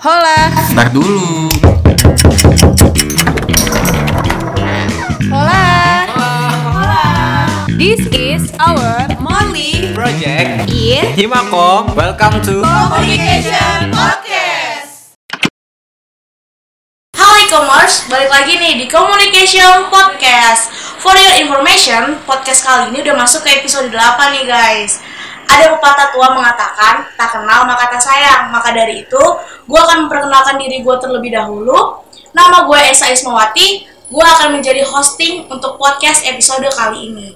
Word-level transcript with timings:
Hola. 0.00 0.48
Ntar 0.72 0.96
dulu. 0.96 1.52
Hola. 5.28 5.60
This 7.76 8.08
is 8.08 8.48
our 8.56 9.12
morning 9.20 9.92
Project 9.92 10.72
in 10.72 11.04
Himakom. 11.12 11.92
Welcome 11.92 12.40
to 12.48 12.64
Communication 12.64 13.92
Podcast. 13.92 15.20
Halo 17.12 17.36
e-commerce, 17.44 18.08
balik 18.08 18.32
lagi 18.32 18.56
nih 18.56 18.80
di 18.80 18.86
Communication 18.88 19.92
Podcast. 19.92 20.72
For 20.96 21.12
your 21.12 21.44
information, 21.44 22.24
podcast 22.24 22.64
kali 22.64 22.96
ini 22.96 23.04
udah 23.04 23.20
masuk 23.20 23.44
ke 23.44 23.52
episode 23.60 23.92
8 23.92 24.32
nih 24.32 24.48
guys. 24.48 25.04
Ada 25.50 25.74
pepatah 25.74 26.14
tua 26.14 26.30
mengatakan, 26.30 27.10
tak 27.18 27.34
kenal 27.34 27.66
maka 27.66 27.90
tak 27.90 27.98
sayang. 27.98 28.54
Maka 28.54 28.70
dari 28.70 29.02
itu, 29.02 29.22
gue 29.66 29.80
akan 29.80 30.06
memperkenalkan 30.06 30.54
diri 30.62 30.78
gue 30.86 30.96
terlebih 31.02 31.34
dahulu. 31.34 32.06
Nama 32.30 32.62
gue 32.70 32.78
Esa 32.86 33.10
Ismawati, 33.10 33.82
gue 34.06 34.24
akan 34.24 34.54
menjadi 34.54 34.86
hosting 34.86 35.50
untuk 35.50 35.74
podcast 35.74 36.22
episode 36.22 36.70
kali 36.70 37.10
ini. 37.10 37.28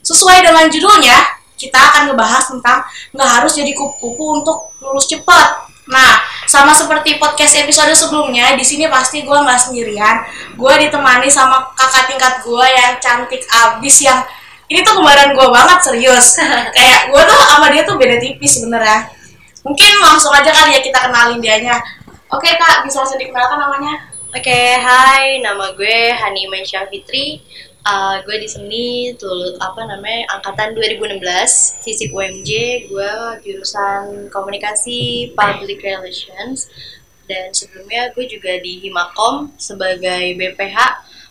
Sesuai 0.00 0.40
dengan 0.40 0.72
judulnya, 0.72 1.20
kita 1.60 1.76
akan 1.76 2.08
ngebahas 2.08 2.48
tentang 2.48 2.80
nggak 3.12 3.28
harus 3.28 3.52
jadi 3.52 3.76
kupu-kupu 3.76 4.40
untuk 4.40 4.72
lulus 4.80 5.04
cepat. 5.04 5.68
Nah, 5.92 6.22
sama 6.48 6.72
seperti 6.72 7.20
podcast 7.20 7.60
episode 7.60 7.92
sebelumnya, 7.92 8.56
di 8.56 8.64
sini 8.64 8.88
pasti 8.88 9.20
gue 9.20 9.36
nggak 9.36 9.60
sendirian. 9.60 10.24
Gue 10.56 10.72
ditemani 10.80 11.28
sama 11.28 11.68
kakak 11.76 12.08
tingkat 12.08 12.40
gue 12.40 12.64
yang 12.64 12.96
cantik 12.96 13.44
abis 13.44 14.08
yang 14.08 14.24
ini 14.70 14.86
tuh 14.86 15.02
kembaran 15.02 15.34
gue 15.34 15.46
banget 15.50 15.78
serius. 15.82 16.38
Kayak 16.78 17.10
gue 17.10 17.22
tuh 17.26 17.38
sama 17.50 17.66
dia 17.74 17.82
tuh 17.82 17.98
beda 17.98 18.22
tipis 18.22 18.62
sebenarnya. 18.62 19.10
Mungkin 19.66 19.92
langsung 19.98 20.30
aja 20.30 20.48
kali 20.54 20.78
ya 20.78 20.80
kita 20.80 20.98
kenalin 21.10 21.42
dianya. 21.42 21.82
Oke 22.30 22.54
kak, 22.54 22.86
bisa 22.86 23.02
langsung 23.02 23.18
dikenalkan 23.18 23.58
namanya? 23.58 24.06
Oke, 24.30 24.78
hai, 24.78 25.42
nama 25.42 25.74
gue 25.74 26.14
Hani 26.14 26.46
Maisha 26.46 26.86
Fitri. 26.86 27.42
Uh, 27.82 28.22
gue 28.22 28.38
di 28.38 28.46
sini 28.46 29.10
tuh 29.18 29.58
apa 29.58 29.82
namanya 29.88 30.38
angkatan 30.38 30.76
2016 30.76 31.16
fisik 31.80 32.12
UMJ 32.12 32.50
gue 32.92 33.12
jurusan 33.40 34.28
komunikasi 34.28 35.32
public 35.32 35.80
relations 35.80 36.68
dan 37.24 37.48
sebelumnya 37.56 38.12
gue 38.12 38.28
juga 38.28 38.60
di 38.60 38.84
Himakom 38.84 39.56
sebagai 39.56 40.36
BPH 40.36 40.76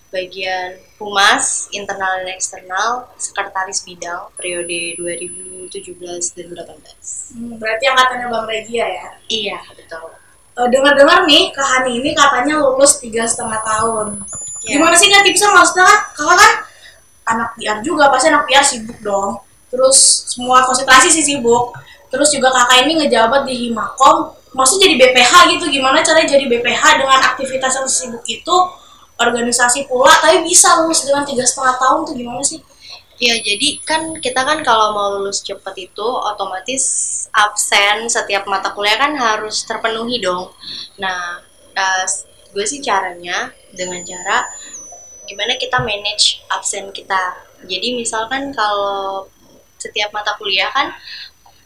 bagian 0.09 0.77
humas 0.97 1.69
internal 1.69 2.25
dan 2.25 2.33
eksternal 2.33 3.07
sekretaris 3.15 3.85
bidang 3.85 4.29
periode 4.35 4.97
2017 4.97 5.69
2018 5.69 7.29
Hmm, 7.29 7.61
berarti 7.61 7.85
angkatannya 7.85 8.25
Bang 8.25 8.49
Regia 8.49 8.89
ya? 8.89 9.07
iya 9.29 9.61
betul 9.69 10.19
Eh, 10.59 10.67
dengar-dengar 10.67 11.23
nih 11.23 11.55
Kak 11.55 11.63
Hani 11.63 12.03
ini 12.03 12.11
katanya 12.11 12.59
lulus 12.59 12.99
tiga 12.99 13.23
setengah 13.23 13.63
tahun. 13.63 14.19
Iya. 14.67 14.75
Gimana 14.75 14.91
sih 14.91 15.07
Kak 15.07 15.23
tipsnya 15.23 15.55
maksudnya 15.55 15.87
kan 15.87 15.99
kakak 16.11 16.35
kan 16.35 16.51
anak 17.31 17.49
PR 17.55 17.79
juga 17.79 18.11
pasti 18.11 18.27
anak 18.27 18.43
PR 18.43 18.65
sibuk 18.67 18.99
dong. 18.99 19.39
Terus 19.71 19.95
semua 20.27 20.59
konsentrasi 20.67 21.07
sih 21.15 21.23
sibuk. 21.23 21.71
Terus 22.11 22.35
juga 22.35 22.51
kakak 22.51 22.83
ini 22.83 22.99
ngejabat 22.99 23.47
di 23.47 23.55
Himakom. 23.55 24.35
Maksudnya 24.51 24.91
jadi 24.91 24.95
BPH 24.99 25.31
gitu 25.55 25.65
gimana 25.71 26.03
caranya 26.03 26.27
jadi 26.27 26.43
BPH 26.51 26.83
dengan 27.07 27.19
aktivitas 27.23 27.79
yang 27.79 27.87
sibuk 27.87 28.23
itu 28.27 28.55
organisasi 29.19 29.85
pula 29.91 30.11
tapi 30.23 30.41
bisa 30.47 30.79
lulus 30.79 31.03
dengan 31.03 31.27
tiga 31.27 31.43
setengah 31.43 31.75
tahun 31.75 31.99
tuh 32.07 32.15
gimana 32.15 32.41
sih? 32.41 32.63
Ya, 33.19 33.35
jadi 33.35 33.83
kan 33.83 34.15
kita 34.15 34.47
kan 34.47 34.63
kalau 34.63 34.95
mau 34.95 35.07
lulus 35.19 35.43
cepet 35.43 35.91
itu 35.91 36.07
otomatis 36.07 36.83
absen 37.35 38.07
setiap 38.07 38.47
mata 38.47 38.71
kuliah 38.71 38.95
kan 38.95 39.11
harus 39.19 39.67
terpenuhi 39.67 40.23
dong. 40.23 40.55
Nah, 41.03 41.43
eh, 41.75 42.07
gue 42.55 42.63
sih 42.63 42.79
caranya 42.79 43.51
dengan 43.75 43.99
cara 44.07 44.47
gimana 45.27 45.59
kita 45.59 45.83
manage 45.83 46.41
absen 46.47 46.89
kita. 46.95 47.37
Jadi 47.67 47.99
misalkan 47.99 48.55
kalau 48.55 49.27
setiap 49.75 50.15
mata 50.15 50.33
kuliah 50.39 50.71
kan 50.71 50.95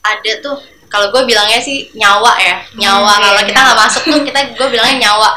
ada 0.04 0.32
tuh 0.42 0.58
kalau 0.92 1.10
gue 1.10 1.26
bilangnya 1.26 1.58
sih 1.58 1.90
nyawa 1.98 2.38
ya 2.38 2.56
nyawa 2.78 3.14
Hmm, 3.18 3.24
kalau 3.24 3.42
iya, 3.42 3.48
kita 3.50 3.60
nggak 3.66 3.80
masuk 3.80 4.04
tuh 4.06 4.22
kita 4.22 4.40
gue 4.54 4.68
bilangnya 4.70 5.10
nyawa 5.10 5.30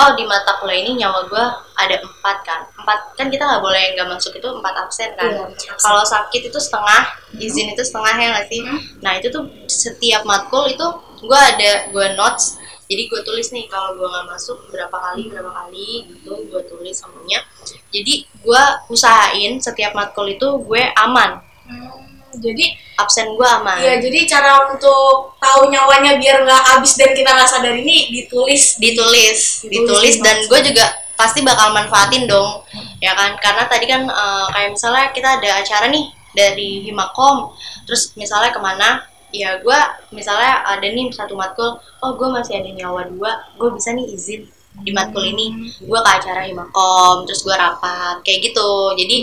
oh 0.00 0.10
di 0.16 0.24
mata 0.24 0.56
kuliah 0.56 0.80
ini 0.80 0.96
nyawa 0.96 1.28
gue 1.28 1.44
ada 1.76 1.96
empat 2.00 2.36
kan? 2.40 2.60
Empat 2.72 3.12
kan 3.20 3.28
kita 3.28 3.44
nggak 3.44 3.60
boleh 3.60 3.92
nggak 3.92 4.08
masuk 4.08 4.32
itu 4.32 4.48
empat 4.48 4.74
absen 4.80 5.12
kan? 5.12 5.28
Iya, 5.28 5.44
absen. 5.52 5.76
kalau 5.76 6.02
sakit 6.02 6.48
itu 6.48 6.58
setengah 6.58 7.02
izin 7.36 7.76
itu 7.76 7.82
setengah 7.84 8.14
ya 8.16 8.26
nggak 8.32 8.46
sih? 8.48 8.60
Hmm. 8.64 8.80
nah 9.04 9.12
itu 9.20 9.28
tuh 9.28 9.44
setiap 9.68 10.24
matkul 10.24 10.64
itu 10.72 10.86
gue 11.20 11.40
ada 11.40 11.92
gue 11.92 12.06
notes. 12.16 12.56
Jadi 12.90 13.06
gue 13.06 13.20
tulis 13.22 13.46
nih 13.54 13.70
kalau 13.70 13.94
gue 13.94 14.08
nggak 14.08 14.26
masuk 14.26 14.66
berapa 14.72 14.96
kali 14.96 15.30
berapa 15.30 15.46
kali 15.46 16.10
gitu 16.10 16.32
gue 16.48 16.62
tulis 16.66 16.96
semuanya. 16.96 17.44
Jadi 17.92 18.26
gue 18.26 18.62
usahain 18.90 19.60
setiap 19.60 19.92
matkul 19.92 20.26
itu 20.26 20.48
gue 20.64 20.82
aman. 20.96 21.38
Hmm, 21.70 21.99
jadi 22.36 22.64
absen 23.00 23.34
gue 23.34 23.48
aman. 23.48 23.80
Iya, 23.80 23.98
jadi 23.98 24.28
cara 24.28 24.70
untuk 24.70 25.34
tahu 25.40 25.72
nyawanya 25.72 26.20
biar 26.20 26.44
nggak 26.46 26.62
habis 26.76 26.94
dan 26.94 27.10
kita 27.16 27.30
nggak 27.32 27.50
sadar 27.50 27.74
ini 27.74 28.12
ditulis. 28.14 28.78
ditulis 28.78 29.64
Ditulis 29.66 29.70
ditulis 29.72 30.14
di 30.18 30.22
dan 30.22 30.38
gue 30.46 30.60
juga 30.70 30.86
pasti 31.18 31.42
bakal 31.42 31.74
manfaatin 31.74 32.30
dong 32.30 32.62
ya 33.02 33.12
kan? 33.16 33.34
Karena 33.40 33.64
tadi 33.66 33.84
kan 33.90 34.06
eh, 34.06 34.46
kayak 34.54 34.70
misalnya 34.76 35.04
kita 35.10 35.28
ada 35.40 35.50
acara 35.60 35.86
nih 35.90 36.20
dari 36.34 36.86
Himakom 36.86 37.54
terus 37.86 38.14
misalnya 38.14 38.54
ke 38.54 38.60
mana 38.62 39.02
ya 39.30 39.58
gue 39.62 39.78
misalnya 40.14 40.62
ada 40.66 40.86
nih 40.86 41.10
satu 41.14 41.38
matkul 41.38 41.78
oh 41.78 42.12
gue 42.18 42.28
masih 42.30 42.58
ada 42.58 42.70
nyawa 42.70 43.06
dua 43.06 43.50
gue 43.58 43.70
bisa 43.74 43.94
nih 43.94 44.10
izin 44.14 44.46
di 44.80 44.90
matkul 44.94 45.26
ini. 45.26 45.70
Gue 45.82 46.00
ke 46.00 46.10
acara 46.10 46.46
Himakom 46.46 47.26
terus 47.26 47.42
gue 47.42 47.52
rapat 47.52 48.22
kayak 48.22 48.50
gitu. 48.50 48.94
Jadi 48.96 49.16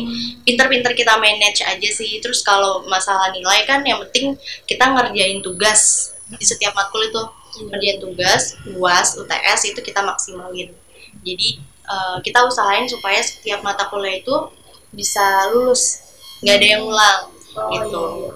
pinter-pinter 0.43 0.91
kita 0.93 1.15
manage 1.17 1.63
aja 1.63 1.89
sih. 1.89 2.19
Terus 2.19 2.43
kalau 2.43 2.83
masalah 2.85 3.31
nilai 3.31 3.63
kan 3.63 3.81
yang 3.87 3.99
penting 4.07 4.35
kita 4.67 4.85
ngerjain 4.91 5.39
tugas. 5.41 6.13
Di 6.27 6.43
setiap 6.43 6.75
matkul 6.75 7.07
itu 7.07 7.21
ngerjain 7.71 7.97
tugas 8.03 8.53
uas 8.75 9.15
UTS 9.17 9.73
itu 9.73 9.79
kita 9.79 10.03
maksimalin. 10.03 10.69
Jadi 11.23 11.49
eh, 11.87 12.17
kita 12.21 12.43
usahain 12.45 12.85
supaya 12.85 13.23
setiap 13.23 13.63
mata 13.63 13.87
kuliah 13.87 14.19
itu 14.19 14.35
bisa 14.91 15.49
lulus. 15.55 16.03
Nggak 16.43 16.55
ada 16.59 16.67
yang 16.67 16.83
ulang 16.85 17.21
Oh, 17.57 17.73
gitu. 17.73 18.03
iya, 18.21 18.29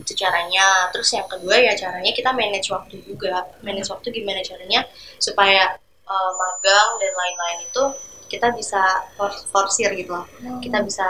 itu 0.00 0.12
caranya. 0.16 0.88
Terus 0.88 1.12
yang 1.12 1.28
kedua 1.28 1.60
ya 1.60 1.76
caranya 1.76 2.08
kita 2.16 2.32
manage 2.32 2.72
waktu 2.72 3.04
juga. 3.04 3.44
Manage 3.60 3.92
waktu 3.92 4.08
gimana 4.08 4.40
caranya 4.40 4.88
supaya 5.20 5.76
eh, 6.06 6.30
magang 6.34 6.88
dan 7.00 7.12
lain-lain 7.14 7.58
itu 7.66 7.84
kita 8.32 8.48
bisa 8.56 8.80
for- 9.12 9.44
forsir 9.52 9.92
gitu 9.92 10.16
loh. 10.16 10.24
Kita 10.64 10.80
bisa 10.80 11.04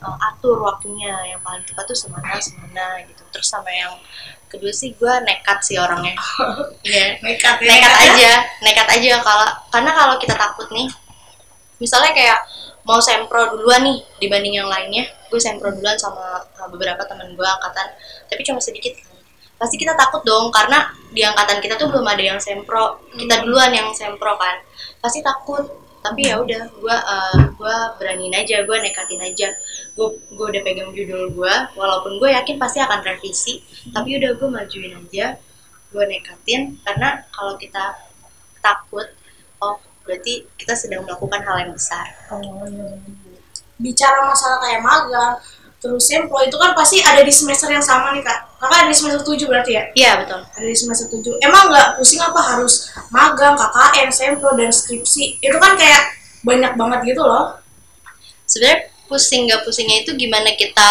uh, 0.00 0.16
atur 0.32 0.64
waktunya. 0.64 1.12
Yang 1.28 1.40
paling 1.44 1.64
tepat 1.68 1.84
tuh 1.84 1.98
semana 1.98 2.40
semana 2.40 3.04
gitu. 3.04 3.20
Terus 3.28 3.48
sama 3.52 3.68
yang 3.68 3.92
kedua 4.48 4.72
sih 4.72 4.96
gue 4.96 5.12
nekat 5.28 5.60
sih 5.60 5.76
orangnya. 5.76 6.16
Iya, 6.88 7.20
Nekat 7.20 7.60
ya. 7.60 7.68
nekat 7.68 7.94
aja. 8.00 8.32
Nekat 8.64 8.88
aja 8.96 9.10
kalau 9.20 9.48
karena 9.68 9.90
kalau 9.92 10.14
kita 10.16 10.32
takut 10.32 10.72
nih 10.72 10.88
misalnya 11.78 12.10
kayak 12.16 12.38
mau 12.88 12.96
sempro 12.98 13.52
duluan 13.54 13.84
nih 13.84 14.00
dibanding 14.18 14.56
yang 14.58 14.66
lainnya 14.72 15.04
gue 15.28 15.36
sempro 15.36 15.68
duluan 15.68 15.94
sama 16.00 16.40
uh, 16.56 16.68
beberapa 16.72 17.04
teman 17.04 17.36
gue 17.36 17.44
angkatan. 17.44 17.92
Tapi 18.24 18.40
cuma 18.40 18.56
sedikit 18.64 18.96
kan 18.96 19.17
pasti 19.58 19.76
kita 19.76 19.92
takut 19.98 20.22
dong 20.22 20.48
karena 20.54 20.86
di 21.10 21.20
angkatan 21.26 21.58
kita 21.58 21.74
tuh 21.74 21.90
belum 21.90 22.06
ada 22.06 22.22
yang 22.22 22.38
sempro. 22.38 23.02
Kita 23.12 23.42
duluan 23.42 23.74
yang 23.74 23.90
sempro 23.90 24.38
kan. 24.38 24.62
Pasti 25.02 25.20
takut. 25.20 25.66
Tapi 25.98 26.30
ya 26.30 26.38
udah 26.38 26.62
gue 26.78 26.96
uh, 26.96 27.42
gue 27.58 27.76
beraniin 27.98 28.32
aja 28.32 28.62
gue 28.62 28.76
nekatin 28.78 29.18
aja. 29.18 29.50
Gue 29.98 30.14
gue 30.30 30.46
udah 30.54 30.62
pegang 30.62 30.94
judul 30.94 31.34
gue 31.34 31.54
walaupun 31.74 32.22
gue 32.22 32.30
yakin 32.32 32.56
pasti 32.56 32.78
akan 32.78 33.02
revisi 33.02 33.60
tapi 33.90 34.14
udah 34.14 34.30
gue 34.38 34.48
majuin 34.48 34.94
aja 34.94 35.34
gue 35.88 36.04
nekatin 36.04 36.76
karena 36.84 37.24
kalau 37.32 37.56
kita 37.56 37.96
takut 38.60 39.08
oh 39.58 39.80
berarti 40.04 40.44
kita 40.56 40.72
sedang 40.72 41.04
melakukan 41.04 41.40
hal 41.44 41.56
yang 41.68 41.72
besar. 41.76 42.06
Oh, 42.32 42.40
iya. 42.40 42.96
Bicara 43.78 44.26
masalah 44.26 44.58
kayak 44.64 44.82
magang, 44.82 45.36
terus 45.78 46.10
sempro 46.10 46.42
itu 46.42 46.58
kan 46.58 46.74
pasti 46.74 46.98
ada 47.02 47.22
di 47.22 47.30
semester 47.30 47.70
yang 47.70 47.82
sama 47.82 48.10
nih 48.14 48.22
kak. 48.22 48.38
Kakak 48.58 48.78
ada 48.82 48.88
di 48.90 48.96
semester 48.98 49.22
7 49.22 49.46
berarti 49.46 49.70
ya? 49.78 49.82
iya 49.94 50.12
betul 50.18 50.42
Ada 50.42 50.66
di 50.66 50.74
semester 50.74 51.06
7. 51.06 51.38
Emang 51.38 51.70
nggak 51.70 51.88
pusing 51.94 52.18
apa 52.18 52.40
harus 52.42 52.90
magang, 53.14 53.54
KKN, 53.54 54.08
sempro, 54.10 54.50
dan 54.58 54.74
skripsi? 54.74 55.38
Itu 55.38 55.56
kan 55.62 55.78
kayak 55.78 56.02
banyak 56.42 56.72
banget 56.74 57.14
gitu 57.14 57.22
loh. 57.22 57.62
sebenarnya 58.48 58.88
pusing 59.06 59.44
nggak 59.46 59.60
pusingnya 59.62 60.02
itu 60.02 60.10
gimana 60.16 60.50
kita 60.56 60.90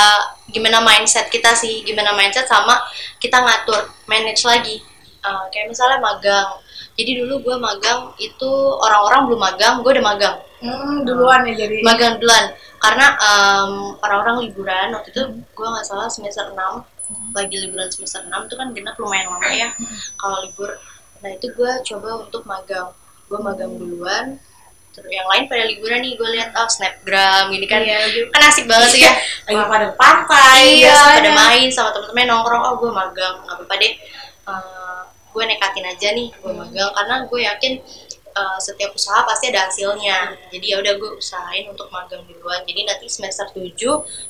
gimana 0.53 0.77
mindset 0.81 1.25
kita 1.33 1.57
sih 1.57 1.81
gimana 1.81 2.13
mindset 2.13 2.45
sama 2.45 2.77
kita 3.17 3.41
ngatur 3.41 3.89
manage 4.05 4.45
lagi 4.45 4.77
Eh, 5.27 5.43
kayak 5.51 5.67
misalnya 5.67 5.99
magang 5.99 6.47
jadi 6.97 7.11
dulu 7.21 7.33
gue 7.45 7.55
magang 7.61 8.09
itu 8.17 8.51
orang-orang 8.81 9.29
belum 9.29 9.41
magang 9.41 9.75
gue 9.85 9.91
udah 9.93 10.05
magang. 10.05 10.37
Hmm, 10.57 11.05
duluan 11.05 11.45
ya 11.45 11.53
jadi. 11.53 11.85
magang 11.85 12.17
duluan. 12.17 12.49
Karena 12.81 13.13
em, 13.21 13.71
orang-orang 14.01 14.49
liburan 14.49 14.97
waktu 14.97 15.13
itu 15.13 15.21
gue 15.29 15.67
nggak 15.69 15.85
salah 15.85 16.09
semester 16.09 16.49
6 16.49 16.57
lagi 17.37 17.55
liburan 17.61 17.87
semester 17.93 18.25
6 18.25 18.49
itu 18.49 18.55
kan 18.57 18.67
genap 18.73 18.97
lumayan 18.97 19.29
lama 19.29 19.49
ya 19.53 19.69
kalau 20.17 20.41
libur. 20.41 20.73
Nah 21.21 21.29
itu 21.29 21.47
gue 21.53 21.71
coba 21.93 22.09
untuk 22.25 22.41
magang. 22.49 22.89
Gue 23.29 23.39
magang 23.45 23.77
duluan. 23.77 24.41
Terus 24.97 25.13
yang 25.13 25.29
lain 25.29 25.45
pada 25.45 25.69
liburan 25.69 26.01
nih 26.01 26.17
gue 26.17 26.29
lihat 26.33 26.49
oh 26.57 26.65
snapgram 26.65 27.53
gini 27.53 27.69
kan. 27.69 27.85
Iya, 27.85 28.25
kan 28.33 28.41
asik 28.49 28.65
banget 28.65 28.89
tuh 28.89 29.01
ya. 29.05 29.13
Lagi 29.53 29.63
pada 29.69 29.87
pantai 29.93 30.81
iya 30.81 30.97
pada 31.21 31.29
main 31.29 31.69
sama 31.69 31.93
temen-temen 31.93 32.25
nongkrong. 32.25 32.63
Oh 32.65 32.73
gue 32.81 32.89
magang. 32.89 33.45
Nggak 33.45 33.55
apa-apa 33.61 33.75
deh. 33.77 33.93
Eh, 34.49 35.01
gue 35.37 35.45
nekatin 35.45 35.85
aja 35.85 36.17
nih 36.17 36.33
gue 36.33 36.49
magang 36.49 36.89
karena 36.97 37.15
gue 37.29 37.39
yakin 37.45 37.73
eh, 38.33 38.57
setiap 38.57 38.89
usaha 38.97 39.21
pasti 39.21 39.53
ada 39.53 39.69
hasilnya. 39.69 40.33
Jadi 40.49 40.65
ya 40.73 40.81
udah 40.81 40.93
gue 40.97 41.11
usahain 41.13 41.69
untuk 41.69 41.93
magang 41.93 42.25
duluan. 42.25 42.65
Jadi 42.65 42.89
nanti 42.89 43.05
semester 43.05 43.45
7 43.53 43.69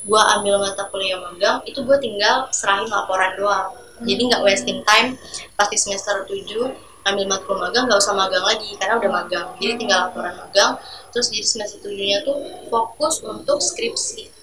gue 0.03 0.21
ambil 0.35 0.59
mata 0.59 0.83
kuliah 0.91 1.15
magang 1.23 1.63
itu 1.63 1.79
gue 1.79 1.97
tinggal 2.03 2.51
serahin 2.51 2.91
laporan 2.91 3.39
doang. 3.39 3.71
Jadi 4.03 4.21
nggak 4.27 4.43
wasting 4.43 4.83
time 4.83 5.15
pas 5.55 5.71
di 5.71 5.79
semester 5.79 6.27
7 6.27 7.07
ambil 7.07 7.23
matkul 7.23 7.55
magang 7.55 7.87
nggak 7.87 8.03
usah 8.03 8.11
magang 8.11 8.43
lagi 8.43 8.75
karena 8.75 8.99
udah 8.99 9.11
magang. 9.23 9.47
Jadi 9.63 9.73
tinggal 9.79 10.11
laporan 10.11 10.35
magang. 10.35 10.75
Terus 11.15 11.31
jadi 11.31 11.47
semester 11.47 11.79
7 11.87 11.95
nya 12.03 12.19
tuh 12.27 12.35
fokus 12.67 13.23
untuk 13.23 13.63
skripsi 13.63 14.36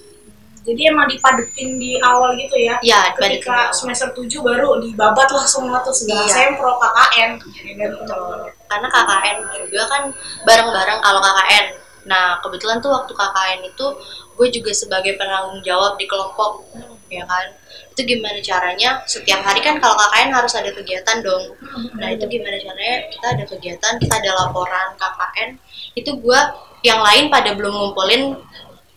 jadi 0.65 0.91
emang 0.91 1.07
dipadetin 1.07 1.77
di 1.77 2.01
awal 2.01 2.33
gitu 2.35 2.57
ya 2.57 2.81
ya 2.81 3.13
dibanding 3.13 3.39
ketika 3.45 3.69
semester 3.71 4.09
7 4.11 4.25
baru 4.41 4.81
dibabat 4.81 5.29
lah 5.29 5.45
semua 5.45 5.85
tuh 5.85 5.93
segala 5.93 6.25
Iya. 6.25 6.33
sempro 6.51 6.81
KKN 6.81 7.31
dan 7.77 7.91
Betul. 7.93 8.49
karena 8.65 8.89
KKN 8.89 9.37
juga 9.69 9.83
kan 9.87 10.03
bareng-bareng 10.43 10.99
kalau 10.99 11.21
KKN. 11.21 11.67
Nah 12.05 12.37
kebetulan 12.41 12.81
tuh 12.81 12.91
waktu 12.93 13.13
KKN 13.13 13.61
itu 13.65 13.87
gue 14.35 14.49
juga 14.51 14.73
sebagai 14.73 15.15
penanggung 15.15 15.63
jawab 15.63 15.95
di 15.95 16.05
kelompok, 16.05 16.65
ya 17.07 17.23
kan. 17.25 17.55
Itu 17.95 18.03
gimana 18.03 18.43
caranya? 18.43 19.01
Setiap 19.07 19.41
hari 19.41 19.63
kan 19.63 19.79
kalau 19.79 19.95
KKN 19.95 20.35
harus 20.35 20.53
ada 20.53 20.69
kegiatan 20.69 21.23
dong. 21.23 21.55
Nah 21.97 22.09
itu 22.11 22.27
gimana 22.27 22.59
caranya? 22.59 23.07
Kita 23.09 23.27
ada 23.37 23.45
kegiatan, 23.47 23.93
kita 24.03 24.15
ada 24.21 24.31
laporan 24.35 24.93
KKN. 24.99 25.49
Itu 25.95 26.19
gue 26.19 26.41
yang 26.83 27.01
lain 27.01 27.31
pada 27.31 27.55
belum 27.55 27.73
ngumpulin 27.73 28.37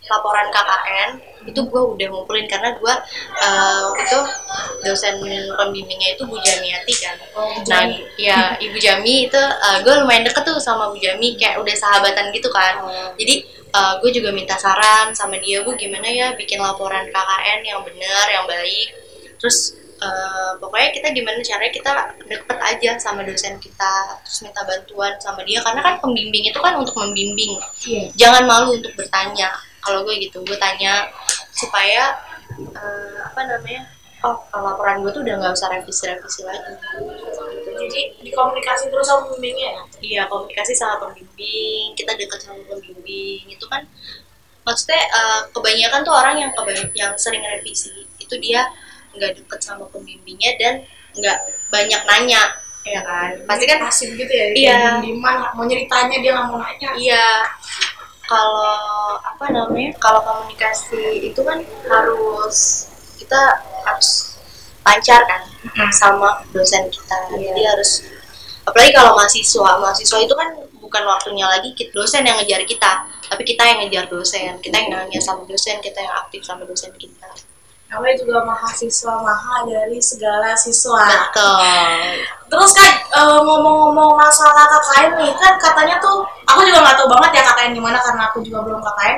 laporan 0.08 0.48
KKN 0.50 1.10
itu 1.48 1.62
gue 1.64 1.82
udah 1.96 2.08
ngumpulin 2.12 2.46
karena 2.52 2.76
gue 2.76 2.94
uh, 3.40 3.88
itu 3.96 4.20
dosen 4.84 5.16
pembimbingnya 5.56 6.20
itu 6.20 6.24
Bu 6.28 6.38
Jamiati 6.44 6.94
kan. 7.00 7.16
Oh, 7.34 7.56
nah 7.72 7.88
Jami. 7.88 8.04
ya 8.20 8.54
Ibu 8.60 8.78
Jami 8.78 9.32
itu 9.32 9.40
uh, 9.40 9.80
gue 9.82 9.94
lumayan 10.04 10.28
deket 10.28 10.44
tuh 10.44 10.60
sama 10.60 10.92
Bu 10.92 11.00
Jami 11.00 11.40
kayak 11.40 11.64
udah 11.64 11.76
sahabatan 11.76 12.30
gitu 12.36 12.52
kan. 12.52 12.84
Jadi 13.16 13.48
uh, 13.74 13.94
gue 14.04 14.12
juga 14.12 14.30
minta 14.36 14.56
saran 14.60 15.16
sama 15.16 15.40
dia 15.40 15.64
Bu 15.64 15.74
gimana 15.80 16.08
ya 16.08 16.36
bikin 16.36 16.60
laporan 16.60 17.08
KKN 17.10 17.60
yang 17.64 17.82
benar 17.88 18.26
yang 18.28 18.46
baik? 18.46 18.90
Terus 19.40 19.78
uh, 20.02 20.58
pokoknya 20.62 20.90
kita 20.94 21.08
gimana 21.14 21.40
caranya 21.42 21.74
kita 21.74 21.92
deket 22.26 22.58
aja 22.60 22.92
sama 23.02 23.22
dosen 23.26 23.58
kita 23.58 24.22
terus 24.24 24.40
minta 24.46 24.62
bantuan 24.64 25.14
sama 25.22 25.42
dia. 25.44 25.62
Karena 25.62 25.82
kan 25.84 25.96
pembimbing 26.02 26.50
itu 26.50 26.60
kan 26.60 26.78
untuk 26.78 26.96
membimbing. 26.98 27.58
Iya. 27.88 28.04
jangan 28.16 28.44
malu 28.46 28.78
untuk 28.78 28.94
bertanya. 28.98 29.54
Kalau 29.78 30.04
gue 30.04 30.20
gitu 30.20 30.44
gue 30.44 30.58
tanya 30.60 31.08
supaya 31.58 32.04
eh, 32.54 33.18
apa 33.26 33.42
namanya 33.44 33.90
oh 34.26 34.38
laporan 34.50 35.06
gue 35.06 35.12
tuh 35.14 35.22
udah 35.22 35.36
nggak 35.38 35.54
usah 35.54 35.70
revisi-revisi 35.70 36.42
lagi. 36.42 36.74
Jadi 37.78 38.02
di 38.22 38.32
komunikasi 38.34 38.90
terus 38.90 39.06
sama 39.06 39.30
pembimbingnya 39.30 39.68
ya? 39.78 39.84
Iya 40.02 40.22
komunikasi 40.26 40.74
sama 40.74 40.98
pembimbing 41.02 41.94
kita 41.94 42.18
deket 42.18 42.40
sama 42.42 42.62
pembimbing. 42.66 43.46
Itu 43.46 43.66
kan 43.70 43.86
maksudnya 44.66 45.02
eh, 45.02 45.42
kebanyakan 45.54 46.02
tuh 46.02 46.14
orang 46.14 46.36
yang 46.42 46.52
kebany- 46.58 46.94
yang 46.98 47.14
sering 47.18 47.42
revisi 47.46 47.94
itu 48.18 48.36
dia 48.42 48.66
nggak 49.14 49.38
deket 49.38 49.60
sama 49.62 49.86
pembimbingnya 49.90 50.54
dan 50.62 50.74
nggak 51.18 51.38
banyak 51.70 52.02
nanya 52.06 52.42
ya 52.88 53.02
kan? 53.06 53.38
Pasti 53.46 53.66
kan 53.70 53.78
pasif 53.86 54.10
gitu 54.18 54.32
ya 54.34 54.46
Iya. 54.56 54.78
di 55.04 55.14
mana 55.14 55.54
mau 55.54 55.68
nyeritanya 55.68 56.18
dia 56.18 56.32
nggak 56.34 56.48
mau 56.50 56.58
nanya. 56.58 56.90
Iya, 56.98 57.26
kalau 58.28 59.16
apa 59.24 59.46
namanya? 59.50 59.96
Kalau 59.98 60.22
komunikasi 60.22 61.32
itu 61.32 61.42
kan 61.42 61.64
harus 61.88 62.92
kita 63.18 63.64
harus 63.88 64.38
lancar 64.84 65.24
kan 65.28 65.42
sama 65.92 66.44
dosen 66.52 66.92
kita. 66.92 67.18
Jadi 67.34 67.62
harus 67.64 68.04
apalagi 68.68 68.92
kalau 68.92 69.16
mahasiswa, 69.16 69.72
mahasiswa 69.80 70.20
itu 70.20 70.36
kan 70.36 70.60
bukan 70.84 71.04
waktunya 71.04 71.48
lagi 71.48 71.76
kita 71.76 71.92
dosen 71.96 72.24
yang 72.24 72.40
ngejar 72.40 72.64
kita, 72.64 73.08
tapi 73.28 73.44
kita 73.44 73.64
yang 73.64 73.84
ngejar 73.84 74.08
dosen, 74.08 74.60
kita 74.64 74.76
yang 74.76 74.90
nanya 74.92 75.20
sama 75.20 75.44
dosen, 75.44 75.80
kita 75.84 76.00
yang 76.00 76.16
aktif 76.24 76.44
sama 76.44 76.64
dosen 76.64 76.92
kita. 76.96 77.28
Namanya 77.88 78.16
juga 78.20 78.44
mahasiswa 78.44 79.14
maha 79.24 79.64
dari 79.64 79.96
segala 80.04 80.52
siswa 80.60 81.08
Betul. 81.32 82.20
Terus 82.48 82.72
kan 82.76 82.92
ngomong-ngomong 83.44 84.16
masalah 84.16 84.68
KKN 84.68 85.20
nih 85.20 85.32
kan 85.36 85.56
katanya 85.60 85.96
tuh 86.00 86.24
aku 86.48 86.64
juga 86.68 86.84
nggak 86.84 86.96
tahu 87.00 87.08
banget 87.12 87.32
ya 87.40 87.44
KKN 87.48 87.72
gimana 87.76 87.98
karena 88.00 88.24
aku 88.32 88.40
juga 88.44 88.60
belum 88.64 88.80
KKN. 88.84 89.18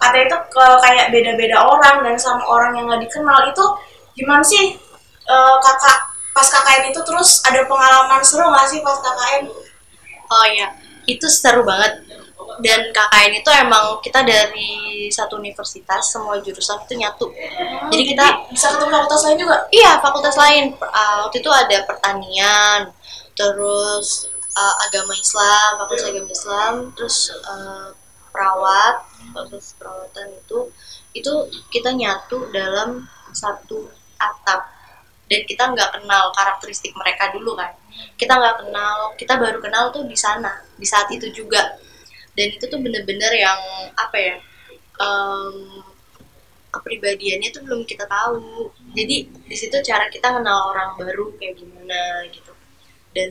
Katanya 0.00 0.24
itu 0.32 0.38
ke 0.48 0.64
kayak 0.80 1.06
beda-beda 1.12 1.56
orang 1.60 1.96
dan 2.00 2.16
sama 2.16 2.40
orang 2.48 2.72
yang 2.76 2.88
nggak 2.88 3.04
dikenal 3.04 3.40
itu 3.52 3.64
gimana 4.16 4.40
sih 4.44 4.76
eh, 5.28 5.56
kakak 5.60 5.98
pas 6.32 6.48
KKN 6.48 6.92
itu 6.92 7.00
terus 7.04 7.44
ada 7.44 7.64
pengalaman 7.68 8.20
seru 8.24 8.48
nggak 8.48 8.66
sih 8.68 8.80
pas 8.80 8.96
KKN? 8.96 9.42
Oh 10.30 10.44
iya, 10.48 10.72
itu 11.04 11.26
seru 11.28 11.64
banget. 11.68 12.00
Dan 12.60 12.92
KKN 12.92 13.32
itu 13.40 13.50
emang 13.52 13.98
kita 14.04 14.20
dari 14.20 15.08
satu 15.08 15.40
universitas, 15.40 16.12
semua 16.12 16.36
jurusan 16.44 16.80
itu 16.84 16.94
nyatu. 17.00 17.26
Jadi 17.88 18.02
kita 18.04 18.26
bisa 18.52 18.76
ketemu 18.76 18.90
fakultas 18.92 19.22
lain 19.24 19.38
juga. 19.40 19.56
Iya, 19.72 19.92
fakultas 20.04 20.36
lain. 20.36 20.64
Uh, 20.76 21.16
waktu 21.26 21.40
itu 21.40 21.50
ada 21.50 21.76
pertanian, 21.88 22.80
terus 23.32 24.28
uh, 24.52 24.74
agama 24.84 25.16
Islam, 25.16 25.80
fakultas 25.80 26.04
agama 26.04 26.28
Islam, 26.28 26.72
terus 26.92 27.32
uh, 27.48 27.96
perawat, 28.28 29.08
fakultas 29.32 29.72
perawatan 29.80 30.26
itu 30.36 30.58
itu 31.10 31.32
kita 31.74 31.90
nyatu 31.90 32.54
dalam 32.54 33.02
satu 33.34 33.90
atap 34.14 34.70
dan 35.30 35.42
kita 35.46 35.62
nggak 35.70 35.90
kenal 35.98 36.34
karakteristik 36.34 36.94
mereka 36.94 37.30
dulu 37.34 37.54
kan 37.58 37.74
kita 38.14 38.34
nggak 38.34 38.66
kenal 38.66 39.14
kita 39.18 39.34
baru 39.38 39.58
kenal 39.62 39.90
tuh 39.90 40.06
di 40.06 40.14
sana 40.18 40.62
di 40.78 40.86
saat 40.86 41.10
itu 41.10 41.30
juga 41.30 41.78
dan 42.38 42.46
itu 42.50 42.64
tuh 42.66 42.78
bener-bener 42.78 43.32
yang 43.34 43.60
apa 43.98 44.16
ya 44.16 44.36
em, 45.00 45.54
kepribadiannya 46.70 47.50
tuh 47.50 47.62
belum 47.66 47.82
kita 47.82 48.06
tahu. 48.06 48.70
Jadi 48.94 49.16
di 49.26 49.56
situ 49.58 49.76
cara 49.82 50.06
kita 50.06 50.30
kenal 50.30 50.70
orang 50.70 50.94
baru 50.94 51.34
kayak 51.36 51.58
gimana 51.58 52.24
gitu. 52.30 52.52
Dan 53.10 53.30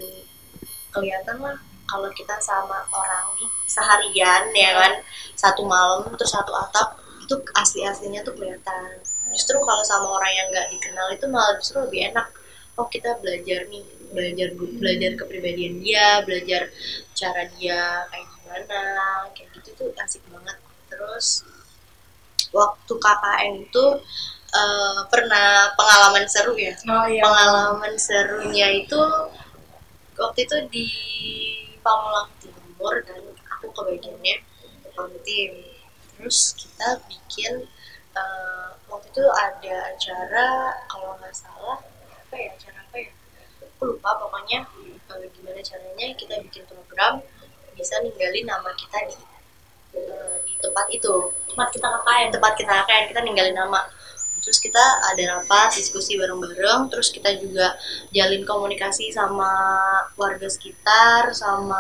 kelihatan 0.91 1.37
lah 1.39 1.57
kalau 1.87 2.09
kita 2.13 2.35
sama 2.43 2.85
orang 2.93 3.25
nih 3.39 3.49
seharian 3.65 4.43
ya 4.53 4.71
kan 4.77 4.93
satu 5.33 5.65
malam 5.65 6.05
terus 6.13 6.33
satu 6.33 6.53
atap 6.53 7.01
itu 7.23 7.35
asli 7.55 7.87
aslinya 7.87 8.21
tuh 8.27 8.35
kelihatan. 8.35 8.99
Justru 9.31 9.57
kalau 9.61 9.83
sama 9.85 10.19
orang 10.19 10.31
yang 10.35 10.47
nggak 10.51 10.67
dikenal 10.75 11.07
itu 11.15 11.25
malah 11.31 11.55
justru 11.57 11.79
lebih 11.85 12.11
enak. 12.11 12.27
Oh 12.75 12.87
kita 12.91 13.17
belajar 13.23 13.67
nih 13.71 13.85
belajar 14.09 14.49
belajar 14.57 15.11
kepribadian 15.21 15.85
dia 15.85 16.25
belajar 16.25 16.65
cara 17.13 17.45
dia 17.55 18.09
kayak 18.09 18.27
gimana 18.49 19.29
kayak 19.37 19.49
gitu 19.61 19.69
tuh 19.77 19.89
asik 20.01 20.25
banget. 20.33 20.57
Terus 20.89 21.45
waktu 22.49 22.93
KKN 22.97 23.53
itu 23.69 23.85
eh, 24.49 24.99
pernah 25.13 25.69
pengalaman 25.77 26.25
seru 26.25 26.57
ya? 26.57 26.73
Oh 26.89 27.05
iya. 27.05 27.21
pengalaman 27.21 27.93
serunya 27.93 28.67
itu 28.73 29.01
waktu 30.17 30.39
itu 30.49 30.57
di 30.73 30.87
Pamulang 31.85 32.33
Timur 32.41 33.05
dan 33.05 33.21
aku 33.53 33.69
kebagiannya 33.69 34.41
kepala 34.89 35.17
tim 35.21 35.53
terus 36.17 36.57
kita 36.57 37.05
bikin 37.05 37.69
eh, 38.17 38.69
waktu 38.89 39.07
itu 39.13 39.25
ada 39.29 39.75
acara 39.93 40.47
kalau 40.89 41.13
nggak 41.21 41.37
salah 41.37 41.77
apa 42.09 42.33
ya 42.33 42.49
acara 42.57 42.81
apa 42.81 42.97
ya? 42.97 43.09
Aku 43.77 43.93
lupa 43.93 44.17
pokoknya 44.17 44.65
eh, 45.13 45.29
gimana 45.37 45.61
caranya 45.61 46.05
kita 46.17 46.41
bikin 46.41 46.65
program 46.65 47.21
bisa 47.79 47.95
ninggalin 48.03 48.43
nama 48.43 48.75
kita 48.75 49.07
di 49.07 49.15
eh, 49.95 50.35
di 50.43 50.53
tempat 50.59 50.91
itu. 50.91 51.31
Tempat 51.47 51.67
kita 51.71 51.87
KKN. 51.87 52.27
tempat 52.35 52.53
kita 52.59 52.71
KKN 52.83 53.05
kita 53.15 53.19
ninggalin 53.23 53.55
nama. 53.55 53.87
Terus 54.43 54.59
kita 54.59 54.83
ada 55.07 55.39
rapat 55.39 55.79
diskusi 55.79 56.19
bareng-bareng. 56.19 56.91
Terus 56.91 57.09
kita 57.15 57.31
juga 57.39 57.79
jalin 58.11 58.43
komunikasi 58.43 59.15
sama 59.15 59.51
warga 60.19 60.51
sekitar 60.51 61.31
sama 61.31 61.79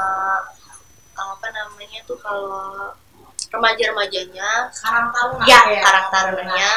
apa 1.19 1.47
namanya 1.51 1.99
tuh 2.07 2.15
kalau 2.15 2.95
remaja-remajanya. 3.51 4.71
Karang 4.71 5.11
Taruna. 5.11 5.43
ya 5.43 5.59
karang 5.83 6.07
tarunanya. 6.13 6.71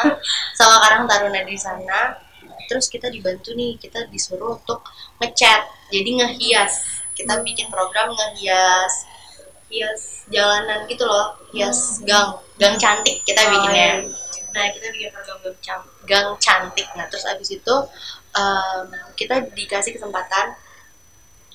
Sama 0.56 0.82
karang 0.82 1.04
taruna 1.06 1.40
di 1.46 1.54
sana. 1.54 2.18
Terus 2.66 2.88
kita 2.88 3.12
dibantu 3.12 3.52
nih 3.52 3.76
kita 3.76 4.08
disuruh 4.08 4.56
untuk 4.56 4.80
ngecat 5.20 5.68
jadi 5.92 6.10
ngehias 6.24 7.01
kita 7.22 7.34
bikin 7.40 7.66
program 7.68 8.10
ngehias 8.10 9.06
hias 9.66 10.02
jalanan 10.28 10.84
gitu 10.84 11.06
loh 11.06 11.32
hias 11.50 12.02
gang 12.04 12.28
gang 12.58 12.76
cantik 12.76 13.24
kita 13.24 13.40
Oh, 13.40 13.50
bikinnya. 13.50 14.04
iya. 14.04 14.10
nah 14.52 14.68
kita 14.68 14.86
bikin 14.90 15.08
program 15.08 15.38
gang, 15.64 15.82
gang 16.04 16.28
cantik. 16.36 16.84
Nah 16.92 17.08
terus 17.08 17.24
abis 17.24 17.56
itu 17.56 17.74
em, 18.32 18.84
kita 19.16 19.40
dikasih 19.48 19.96
kesempatan 19.96 20.52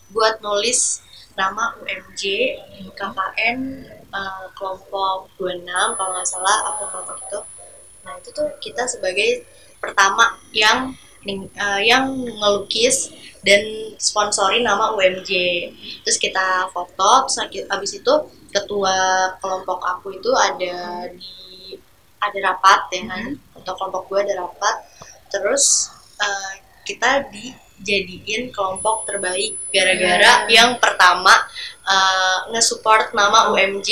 buat 0.10 0.42
nulis 0.42 1.06
nama 1.38 1.78
UMJ 1.78 2.22
KKN 2.92 3.60
eh, 4.10 4.46
kelompok 4.58 5.30
26 5.38 5.62
kalau 5.70 6.10
nggak 6.16 6.26
salah 6.26 6.58
aku 6.74 6.90
kelompok 6.90 7.18
itu. 7.22 7.40
Nah 8.02 8.14
itu 8.18 8.30
tuh 8.34 8.50
kita 8.58 8.90
sebagai 8.90 9.46
pertama 9.78 10.26
yang 10.50 10.90
eh, 11.36 11.82
yang 11.84 12.16
ngelukis 12.16 13.12
dan 13.44 13.64
sponsori 14.00 14.64
nama 14.64 14.96
UMJ 14.96 15.32
terus 16.04 16.18
kita 16.20 16.72
foto 16.72 17.28
terus 17.28 17.38
abis 17.68 17.92
itu 18.00 18.14
ketua 18.52 18.98
kelompok 19.44 19.80
aku 19.84 20.18
itu 20.18 20.32
ada 20.34 21.08
di 21.12 21.38
ada 22.18 22.38
rapat 22.54 22.82
ya 22.94 23.04
kan? 23.08 23.24
Untuk 23.54 23.74
kelompok 23.78 24.04
gue 24.10 24.20
ada 24.26 24.34
rapat. 24.46 24.76
Terus 25.30 25.94
eh, 26.18 26.54
kita 26.88 27.30
dijadiin 27.30 28.50
kelompok 28.50 29.06
terbaik 29.06 29.60
gara-gara 29.70 30.48
yang 30.50 30.80
pertama 30.82 31.34
eh, 31.86 32.38
nge-support 32.56 33.14
nama 33.14 33.54
UMJ 33.54 33.90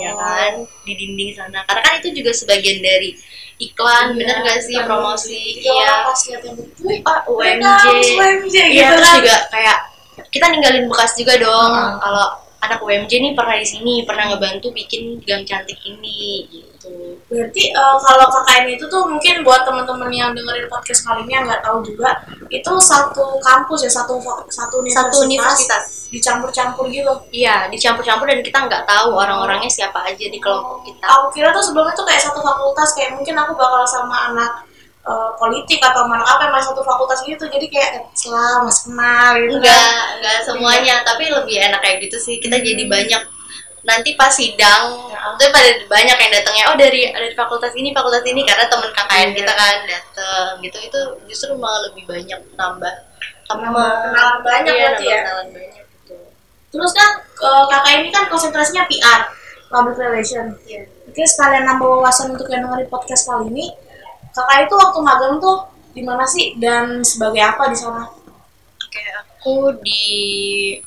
ya 0.00 0.12
kan? 0.16 0.64
Di 0.86 0.92
dinding 0.96 1.36
sana. 1.36 1.62
Karena 1.68 1.82
kan 1.84 1.94
itu 2.00 2.22
juga 2.22 2.32
sebagian 2.32 2.80
dari 2.80 3.16
iklan 3.58 4.18
bener 4.18 4.42
gak 4.42 4.60
sih? 4.62 4.76
Promosi 4.82 5.62
iya. 5.62 5.72
iya. 5.72 5.92
Pas 6.06 6.20
lihat 6.26 6.42
yang 6.44 6.56
ah, 7.06 7.20
UMJ 7.30 7.84
UMJ 8.18 8.54
Iya 8.54 8.66
gitu 8.70 8.92
terus 8.94 9.08
kan? 9.08 9.16
juga 9.22 9.36
kayak 9.50 9.78
kita 10.30 10.46
ninggalin 10.50 10.84
bekas 10.90 11.12
juga 11.14 11.34
dong. 11.38 11.72
Hmm. 11.72 11.98
kalau 12.02 12.26
anak 12.66 12.80
UMJ 12.80 13.12
nih 13.20 13.32
pernah 13.36 13.56
di 13.56 13.66
sini 13.66 13.94
pernah 14.08 14.32
ngebantu 14.32 14.72
bikin 14.72 15.20
gang 15.22 15.44
cantik 15.44 15.76
ini 15.84 16.48
gitu. 16.48 17.16
Berarti 17.28 17.72
eh, 17.72 17.96
kalau 18.04 18.26
KKN 18.28 18.64
itu 18.76 18.84
tuh 18.86 19.08
mungkin 19.08 19.40
buat 19.40 19.64
teman-teman 19.64 20.10
yang 20.12 20.30
dengerin 20.36 20.68
podcast 20.68 21.04
kali 21.08 21.24
ini 21.24 21.32
yang 21.32 21.44
nggak 21.48 21.64
tahu 21.64 21.80
juga 21.80 22.10
itu 22.52 22.72
satu 22.76 23.40
kampus 23.40 23.88
ya 23.88 23.92
satu 23.92 24.20
satu 24.52 24.84
universitas, 24.84 25.12
Satu 25.12 25.24
universitas. 25.24 25.84
dicampur-campur 26.12 26.84
gitu. 26.92 27.12
Iya 27.32 27.68
dicampur-campur 27.72 28.28
dan 28.28 28.40
kita 28.44 28.58
nggak 28.68 28.84
tahu 28.84 29.16
orang-orangnya 29.16 29.70
siapa 29.72 30.04
aja 30.04 30.26
di 30.28 30.38
kelompok 30.38 30.84
kita. 30.84 31.04
Aku 31.08 31.32
kira 31.32 31.50
tuh 31.50 31.64
sebelumnya 31.64 31.96
tuh 31.96 32.06
kayak 32.06 32.22
satu 32.22 32.40
fakultas 32.44 32.92
kayak 32.92 33.16
mungkin 33.16 33.34
aku 33.40 33.56
bakal 33.56 33.82
sama 33.88 34.30
anak 34.30 34.50
eh, 35.04 35.30
politik 35.36 35.80
atau 35.84 36.08
sama 36.08 36.16
anak 36.16 36.28
apa 36.28 36.40
yang 36.48 36.52
masih 36.56 36.68
satu 36.72 36.82
fakultas 36.82 37.20
gitu 37.28 37.44
jadi 37.48 37.66
kayak 37.68 37.90
selama 38.16 38.72
kenal 38.72 39.30
gitu 39.36 39.56
kan. 39.60 39.68
Enggak 39.68 40.04
enggak 40.18 40.38
semuanya 40.48 40.94
tapi 41.04 41.24
lebih 41.28 41.56
enak 41.60 41.80
kayak 41.84 41.96
gitu 42.08 42.16
sih 42.16 42.36
kita 42.40 42.56
jadi 42.60 42.84
banyak 42.88 43.22
nanti 43.84 44.16
pas 44.16 44.32
sidang 44.32 44.96
Ya. 45.12 45.48
pada 45.52 45.70
banyak 45.88 46.16
yang 46.20 46.32
datangnya 46.32 46.64
oh 46.72 46.76
dari 46.76 47.08
dari 47.12 47.32
fakultas 47.36 47.72
ini 47.76 47.92
fakultas 47.92 48.24
ini 48.24 48.44
karena 48.44 48.64
temen 48.68 48.88
KKN 48.92 49.28
Iya. 49.32 49.36
kita 49.40 49.52
kan 49.56 49.76
dateng 49.84 50.48
gitu 50.64 50.78
itu 50.80 51.00
justru 51.28 51.52
malah 51.56 51.84
lebih 51.88 52.04
banyak 52.08 52.40
nambah 52.56 52.94
teman 53.44 53.72
kenalan 53.72 54.40
banyak 54.40 54.72
iya, 54.72 54.82
berarti 54.88 55.04
ya. 55.04 55.16
kenalan 55.20 55.46
banyak 55.52 55.72
gitu 55.84 56.14
Terus 56.74 56.92
kan 56.96 57.10
eh, 57.22 57.64
KKN 57.70 57.98
ini 58.02 58.10
kan 58.10 58.24
konsentrasinya 58.26 58.82
PR, 58.90 59.20
public 59.70 59.94
relation. 59.94 60.58
Iya. 60.66 60.90
Mungkin 61.06 61.26
sekalian 61.28 61.64
nambah 61.70 61.86
wawasan 61.86 62.34
untuk 62.34 62.50
yang 62.50 62.66
dengerin 62.66 62.90
podcast 62.90 63.30
kali 63.30 63.46
ini. 63.54 63.66
Kakak 64.34 64.66
itu 64.66 64.74
waktu 64.74 64.98
magang 64.98 65.34
tuh 65.38 65.62
di 65.94 66.02
mana 66.02 66.26
sih 66.26 66.58
dan 66.58 67.06
sebagai 67.06 67.38
apa 67.38 67.70
di 67.70 67.78
sana? 67.78 68.10
Oke, 68.82 69.02
aku 69.14 69.78
di 69.78 70.02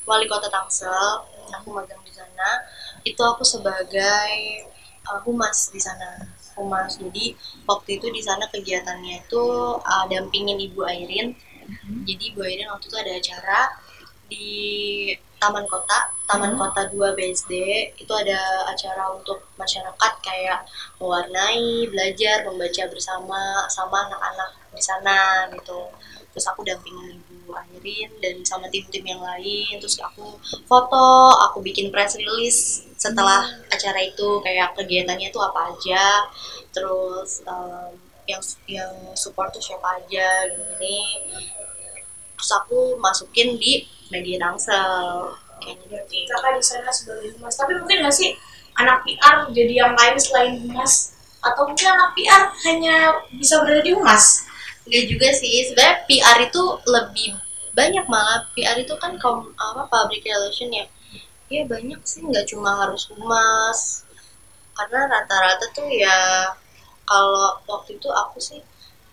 wali 0.03 0.27
kota 0.27 0.51
Tangsel, 0.51 1.23
aku 1.55 1.71
magang 1.71 2.03
di 2.03 2.11
sana. 2.11 2.67
Itu 3.07 3.23
aku 3.23 3.47
sebagai 3.47 4.67
uh, 5.07 5.23
humas 5.23 5.71
di 5.71 5.79
sana. 5.79 6.27
Humas. 6.59 6.99
Jadi 6.99 7.39
waktu 7.63 8.01
itu 8.01 8.11
di 8.11 8.19
sana 8.19 8.51
kegiatannya 8.51 9.23
itu 9.23 9.43
uh, 9.79 10.05
dampingin 10.11 10.59
Ibu 10.59 10.83
Airin. 10.83 11.31
Jadi 12.03 12.35
Ibu 12.35 12.43
Airin 12.43 12.67
waktu 12.67 12.91
itu 12.91 12.97
ada 12.99 13.11
acara 13.15 13.59
di 14.29 15.11
Taman 15.37 15.65
Kota, 15.69 16.09
Taman 16.25 16.57
Kota 16.57 16.89
2 16.89 17.13
BSD. 17.17 17.53
Itu 17.97 18.13
ada 18.13 18.65
acara 18.67 19.13
untuk 19.13 19.53
masyarakat 19.55 20.13
kayak 20.21 20.65
mewarnai, 20.97 21.87
belajar, 21.89 22.45
membaca 22.47 22.83
bersama 22.89 23.65
sama 23.69 24.09
anak-anak 24.09 24.51
di 24.73 24.81
sana 24.81 25.45
gitu. 25.53 25.93
Terus 26.33 26.45
aku 26.49 26.61
dampingin 26.65 27.17
ibu 27.17 27.53
Airin 27.53 28.11
dan 28.21 28.41
sama 28.45 28.65
tim-tim 28.69 29.05
yang 29.05 29.21
lain. 29.21 29.77
Terus 29.77 30.01
aku 30.01 30.37
foto 30.65 31.33
aku 31.49 31.61
bikin 31.61 31.93
press 31.93 32.17
release 32.17 32.85
setelah 32.97 33.45
acara 33.69 34.01
itu 34.01 34.41
kayak 34.41 34.73
kegiatannya 34.73 35.29
itu 35.29 35.39
apa 35.41 35.69
aja. 35.73 36.27
Terus 36.73 37.45
em, 37.45 37.93
yang 38.27 38.43
yang 38.67 38.93
support 39.15 39.55
tuh 39.55 39.63
siapa 39.63 40.03
aja 40.03 40.51
gini 40.51 41.23
terus 42.37 42.51
aku 42.53 42.99
masukin 43.01 43.57
di 43.57 43.81
media 44.13 44.37
Tangsel 44.41 44.89
kayak 45.57 45.75
gitu 45.83 45.95
Kakak 46.29 46.51
di 46.57 46.63
sana 46.63 46.89
sebagai 46.93 47.29
humas. 47.37 47.53
Tapi 47.57 47.71
mungkin 47.77 47.97
nggak 48.05 48.15
sih 48.15 48.37
anak 48.77 49.01
PR 49.03 49.49
jadi 49.51 49.73
yang 49.85 49.93
lain 49.97 50.15
selain 50.21 50.53
humas? 50.61 51.17
Atau 51.41 51.69
mungkin 51.69 51.87
anak 51.91 52.11
PR 52.13 52.43
hanya 52.69 52.95
bisa 53.33 53.61
berada 53.61 53.81
di 53.81 53.91
humas? 53.93 54.45
Enggak 54.87 55.03
juga 55.09 55.27
sih. 55.33 55.67
Sebenarnya 55.67 55.95
PR 56.07 56.37
itu 56.47 56.63
lebih 56.87 57.29
banyak 57.73 58.05
malah. 58.07 58.47
PR 58.53 58.77
itu 58.79 58.93
kan 58.97 59.17
kom, 59.19 59.51
apa 59.57 59.85
public 59.89 60.23
relation 60.25 60.69
ya. 60.71 60.85
Ya 61.51 61.63
banyak 61.65 61.99
sih. 62.07 62.23
Nggak 62.23 62.47
cuma 62.53 62.77
harus 62.85 63.09
humas. 63.11 64.07
Karena 64.77 65.09
rata-rata 65.09 65.65
tuh 65.73 65.89
ya 65.89 66.53
kalau 67.07 67.55
waktu 67.65 67.97
itu 67.97 68.09
aku 68.11 68.37
sih 68.37 68.59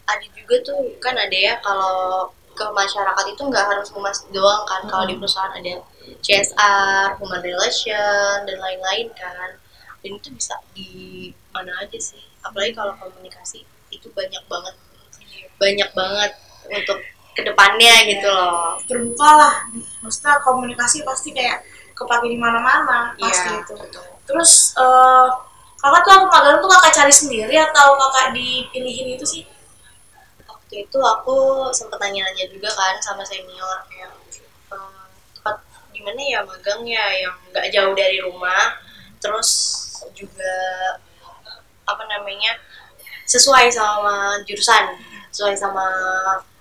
ada 0.05 0.27
juga 0.37 0.61
tuh 0.61 0.77
kan 1.01 1.17
ada 1.17 1.33
ya 1.33 1.55
kalau 1.65 2.29
ke 2.55 2.65
masyarakat 2.71 3.25
itu 3.35 3.43
nggak 3.45 3.65
harus 3.67 3.91
humas 3.91 4.23
doang 4.31 4.63
kan 4.65 4.87
kalau 4.87 5.05
di 5.05 5.19
perusahaan 5.19 5.51
ada 5.53 5.83
CSR, 6.23 7.19
human 7.21 7.43
relation 7.43 8.37
dan 8.47 8.57
lain-lain 8.57 9.11
kan 9.19 9.59
dan 10.01 10.11
itu 10.15 10.29
bisa 10.33 10.55
di 10.77 11.29
mana 11.51 11.73
aja 11.83 11.99
sih 11.99 12.23
apalagi 12.41 12.73
kalau 12.77 12.93
komunikasi 13.01 13.65
itu 13.91 14.07
banyak 14.13 14.41
banget 14.47 14.75
banyak 15.57 15.91
banget 15.97 16.33
untuk 16.69 16.99
ke 17.35 17.43
depannya 17.43 17.95
gitu 18.07 18.29
loh 18.31 18.79
Terbuka 18.87 19.31
lah. 19.35 19.55
Maksudnya 20.07 20.39
komunikasi 20.45 21.03
pasti 21.03 21.35
kayak 21.35 21.67
kepake 21.95 22.31
di 22.31 22.39
mana-mana 22.39 23.11
pasti 23.19 23.51
Iya, 23.51 23.63
itu. 23.65 23.75
betul. 23.75 24.05
Terus 24.23 24.71
eh, 24.79 25.27
kakak 25.83 26.01
tuh 26.07 26.13
aku 26.15 26.27
magang 26.31 26.59
tuh 26.63 26.71
kakak 26.71 26.93
cari 26.95 27.15
sendiri 27.15 27.55
atau 27.59 27.99
kakak 27.99 28.35
dipilihin 28.39 29.19
itu 29.19 29.25
sih? 29.27 29.43
Waktu 30.75 30.91
itu 30.91 30.99
aku 30.99 31.37
sempet 31.71 32.03
nanya-nanya 32.03 32.51
juga 32.51 32.67
kan 32.75 32.99
sama 32.99 33.23
senior 33.23 33.79
kayak 33.87 34.11
eh, 34.75 35.07
tempat 35.39 35.63
di 35.95 36.03
mana 36.03 36.19
ya 36.19 36.43
magangnya 36.43 36.99
yang 37.15 37.35
nggak 37.55 37.71
jauh 37.71 37.95
dari 37.95 38.19
rumah. 38.19 38.75
Terus 39.23 39.51
juga 40.19 40.55
apa 41.87 42.03
namanya 42.11 42.59
sesuai 43.23 43.71
sama 43.71 44.43
jurusan 44.43 44.99
sesuai 45.31 45.55
sama 45.55 45.87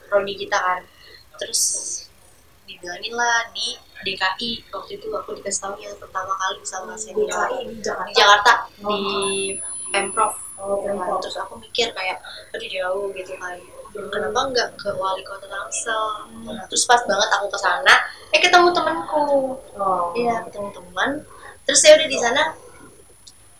prodi 0.05 0.37
kita 0.37 0.61
kan. 0.61 0.85
Terus 1.41 1.61
dibilangin 2.69 3.17
lah 3.17 3.49
di 3.49 3.81
DKI 4.05 4.69
waktu 4.69 5.01
itu 5.01 5.09
aku 5.09 5.33
dikasih 5.41 5.61
tahu 5.65 5.75
yang 5.81 5.97
pertama 5.97 6.37
kali 6.37 6.61
sama 6.61 6.93
senior. 6.93 7.33
DKI 7.49 7.65
di 7.65 7.75
Jakarta. 7.81 8.05
di 8.05 8.13
Jakarta 8.13 8.51
Oh. 8.85 8.89
di 8.93 9.57
Pemprov. 9.89 10.37
Oh, 10.61 11.17
terus 11.17 11.33
aku 11.41 11.57
mikir 11.57 11.89
kayak 11.97 12.21
aduh 12.53 12.69
jauh 12.69 13.09
gitu 13.17 13.33
kan 13.41 13.57
kenapa 13.93 14.39
nggak 14.49 14.69
ke 14.77 14.89
wali 14.97 15.21
kota 15.21 15.45
Tangsel 15.45 16.27
nah, 16.49 16.65
terus 16.65 16.83
pas 16.89 17.01
banget 17.05 17.29
aku 17.29 17.45
ke 17.53 17.59
sana 17.61 17.93
eh 18.33 18.39
ketemu 18.41 18.69
temanku 18.73 19.53
Oh. 19.77 20.13
iya 20.17 20.41
ketemu 20.45 20.69
teman 20.73 21.09
terus 21.65 21.79
saya 21.81 21.97
udah 21.97 22.07
di 22.09 22.17
sana 22.17 22.41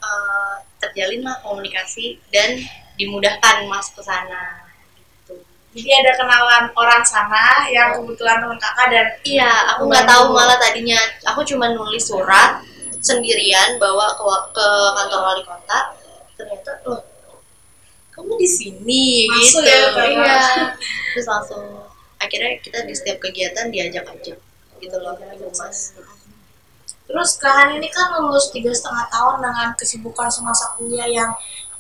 eh, 0.02 0.56
terjalin 0.82 1.22
lah 1.24 1.38
komunikasi 1.46 2.20
dan 2.34 2.60
dimudahkan 3.00 3.66
masuk 3.66 4.02
ke 4.02 4.04
sana 4.06 4.70
gitu. 4.94 5.34
Jadi 5.74 5.90
ada 5.90 6.12
kenalan 6.14 6.66
orang 6.78 7.02
sana 7.02 7.66
yang 7.72 7.98
kebetulan 7.98 8.38
teman 8.38 8.60
kakak 8.62 8.88
dan 8.94 9.08
Iya, 9.26 9.52
aku 9.74 9.90
nggak 9.90 10.06
tahu 10.06 10.24
malah 10.36 10.58
tadinya 10.62 11.00
aku 11.26 11.42
cuma 11.42 11.74
nulis 11.74 12.04
surat 12.06 12.62
sendirian 13.02 13.82
bawa 13.82 14.14
ke, 14.14 14.24
ke 14.54 14.68
kantor 14.94 15.20
wali 15.26 15.44
kota. 15.44 15.80
Ternyata 16.38 16.72
loh, 16.86 17.02
kamu 18.14 18.34
di 18.38 18.50
sini 18.50 19.26
Masuk 19.26 19.66
gitu. 19.66 19.74
ya, 19.98 20.06
iya. 20.10 20.42
Terus 21.14 21.26
langsung 21.26 21.66
akhirnya 22.22 22.62
kita 22.62 22.86
di 22.86 22.94
setiap 22.94 23.18
kegiatan 23.20 23.74
diajak 23.74 24.06
aja 24.06 24.34
gitu 24.80 24.98
loh, 25.02 25.18
mas. 25.58 25.98
Terus 27.04 27.36
Kahan 27.36 27.76
ini 27.76 27.92
kan 27.92 28.16
lulus 28.20 28.50
tiga 28.54 28.72
setengah 28.72 29.12
tahun 29.12 29.44
dengan 29.44 29.70
kesibukan 29.76 30.32
semasa 30.32 30.72
kuliah 30.80 31.08
yang 31.08 31.32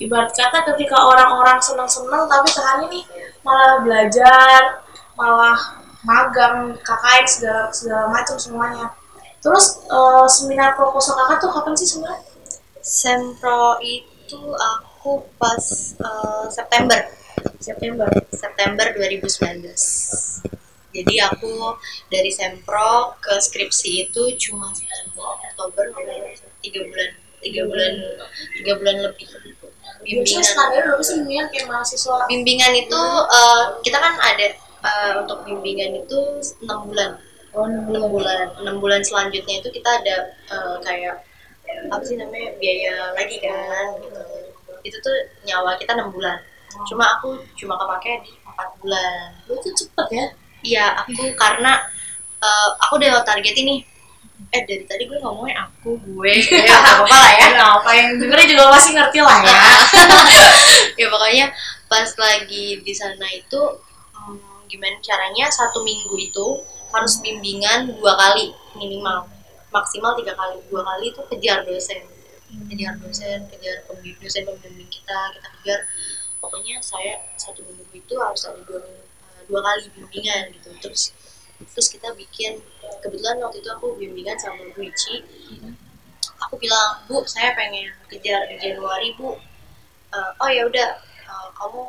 ibarat 0.01 0.35
kata 0.35 0.67
ketika 0.73 0.99
orang-orang 0.99 1.61
senang-senang 1.63 2.27
tapi 2.27 2.49
Kahan 2.51 2.79
ini 2.91 3.01
malah 3.45 3.79
belajar, 3.81 4.83
malah 5.15 5.83
magang, 6.03 6.75
KKN 6.83 7.25
segala 7.27 7.61
segala 7.71 8.03
macam 8.11 8.35
semuanya. 8.35 8.87
Terus 9.39 9.83
eh, 9.87 10.27
seminar 10.27 10.75
proposal 10.75 11.15
kakak 11.19 11.37
tuh 11.43 11.51
kapan 11.51 11.73
sih 11.75 11.87
sebenarnya? 11.87 12.23
Sempro 12.83 13.79
itu 13.79 14.39
aku 14.39 14.92
pas 15.35 15.63
eh, 15.99 16.45
September. 16.49 17.01
September. 17.59 18.09
September 18.31 18.85
2019. 18.95 20.53
jadi 20.93 21.25
aku 21.25 21.73
dari 22.13 22.29
sempro 22.29 23.17
ke 23.17 23.33
skripsi 23.41 24.05
itu 24.05 24.23
cuma 24.37 24.69
September 24.77 25.41
Oktober 25.41 25.89
tiga 26.61 26.85
bulan 26.85 27.09
tiga 27.41 27.61
bulan 27.65 27.93
tiga 28.61 28.73
bulan 28.77 28.95
lebih. 29.09 29.27
Bimbingan. 30.03 30.43
bimbingan 30.99 31.47
kayak 31.47 31.65
mahasiswa? 31.71 32.27
bimbingan 32.27 32.73
itu 32.75 33.01
eh, 33.31 33.63
kita 33.81 33.97
kan 33.97 34.13
ada 34.19 34.47
eh, 34.83 35.13
untuk 35.23 35.47
bimbingan 35.47 36.03
itu 36.03 36.19
enam 36.61 36.91
bulan. 36.91 37.11
Oh, 37.53 37.65
enam 37.65 38.11
bulan. 38.11 38.51
Enam 38.59 38.75
bulan 38.83 39.01
selanjutnya 39.01 39.63
itu 39.63 39.69
kita 39.71 39.89
ada 40.03 40.15
eh, 40.51 40.75
kayak 40.83 41.23
apa 41.89 42.03
sih 42.05 42.15
namanya 42.19 42.53
biaya 42.61 43.15
lagi 43.17 43.37
kan 43.41 43.97
gitu 43.97 44.22
itu 44.83 44.97
tuh 44.99 45.15
nyawa 45.47 45.79
kita 45.79 45.95
enam 45.95 46.11
bulan. 46.11 46.37
Cuma 46.87 47.17
aku 47.17 47.39
cuma 47.55 47.79
kepake 47.79 48.27
di 48.27 48.31
empat 48.43 48.69
bulan. 48.83 49.31
Itu 49.47 49.69
cepet 49.71 50.07
ya? 50.11 50.27
iya 50.63 50.95
aku 50.95 51.27
karena 51.35 51.75
eh, 52.39 52.69
aku 52.87 52.99
udah 52.99 53.23
target 53.23 53.55
ini. 53.59 53.83
Eh 54.51 54.61
dari 54.67 54.83
tadi 54.85 55.07
gue 55.07 55.17
ngomongnya 55.23 55.67
aku 55.67 55.95
gue. 55.99 56.33
Ya 56.51 56.77
nggak 56.79 56.93
apa-apa 57.03 57.15
lah 57.15 57.31
ya. 57.31 57.47
Ya, 57.47 57.65
apa 57.79 57.89
yang 57.95 58.07
dengerin 58.19 58.47
juga 58.51 58.63
pasti 58.75 58.91
ngerti 58.95 59.19
lah 59.23 59.39
ya. 59.43 59.59
ya 60.99 61.07
pokoknya 61.09 61.45
pas 61.87 62.09
lagi 62.17 62.81
di 62.81 62.93
sana 62.93 63.27
itu 63.29 63.61
hmm, 64.13 64.67
gimana 64.67 64.97
caranya 64.99 65.47
satu 65.47 65.85
minggu 65.85 66.15
itu 66.17 66.45
harus 66.93 67.13
bimbingan 67.23 67.91
dua 67.97 68.13
kali 68.19 68.51
minimal. 68.77 69.27
Maksimal 69.73 70.13
tiga 70.19 70.37
kali. 70.37 70.59
Dua 70.69 70.81
kali 70.85 71.09
itu 71.09 71.21
kejar 71.31 71.65
dosen 71.65 72.03
kejar 72.69 72.93
dosen 73.01 73.39
kejar 73.49 73.75
pembimbing 73.89 74.21
dosen 74.21 74.43
pembimbing 74.47 74.89
kita 74.89 75.19
kita 75.35 75.47
kejar. 75.59 75.79
Pokoknya 76.41 76.75
saya 76.83 77.23
satu 77.39 77.63
minggu 77.63 77.87
itu 77.95 78.13
harus 78.19 78.43
ada 78.43 78.59
dua 78.67 78.83
eh, 78.83 79.43
dua 79.47 79.59
kali 79.63 79.87
bimbingan 79.95 80.51
gitu. 80.55 80.69
Terus 80.83 81.15
terus 81.63 81.87
kita 81.87 82.11
bikin 82.19 82.59
kebetulan 82.99 83.39
waktu 83.39 83.63
itu 83.63 83.69
aku 83.71 83.95
bimbingan 83.95 84.35
sama 84.35 84.61
Bu 84.75 84.83
Ici. 84.83 85.23
Aku 86.49 86.59
bilang 86.59 87.01
bu 87.07 87.23
saya 87.23 87.55
pengen 87.55 87.89
kejar 88.11 88.45
di 88.51 88.59
Januari 88.59 89.15
bu. 89.15 89.39
Eh, 90.13 90.31
oh 90.43 90.49
ya 90.51 90.67
udah 90.67 90.89
eh, 91.01 91.47
kamu 91.57 91.81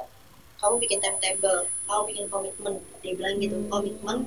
kamu 0.62 0.74
bikin 0.80 0.98
timetable 1.02 1.66
kamu 1.84 2.02
bikin 2.08 2.26
komitmen. 2.30 2.74
Dia 3.02 3.12
bilang 3.18 3.36
gitu 3.42 3.56
komitmen 3.68 4.18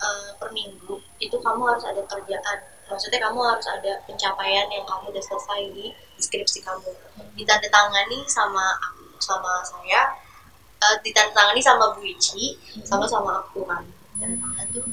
eh, 0.00 0.30
per 0.40 0.50
minggu 0.50 0.98
itu 1.26 1.36
kamu 1.42 1.62
harus 1.66 1.84
ada 1.84 2.02
kerjaan. 2.06 2.58
Maksudnya 2.86 3.18
kamu 3.18 3.38
harus 3.42 3.66
ada 3.66 3.92
pencapaian 4.06 4.66
yang 4.70 4.84
kamu 4.86 5.10
udah 5.10 5.24
selesai 5.26 5.60
di 5.74 5.90
deskripsi 6.14 6.62
kamu. 6.62 6.90
Ditandatangani 7.34 8.22
sama 8.30 8.78
aku 8.78 9.04
sama 9.18 9.58
saya 9.66 10.14
eh, 10.78 10.96
ditandatangani 11.02 11.58
sama 11.58 11.92
Bu 11.98 12.06
Ici 12.06 12.54
sama 12.86 13.04
sama 13.10 13.42
aku 13.42 13.66
kan. 13.66 13.82
Ditandatangan 14.16 14.66
tuh 14.70 14.84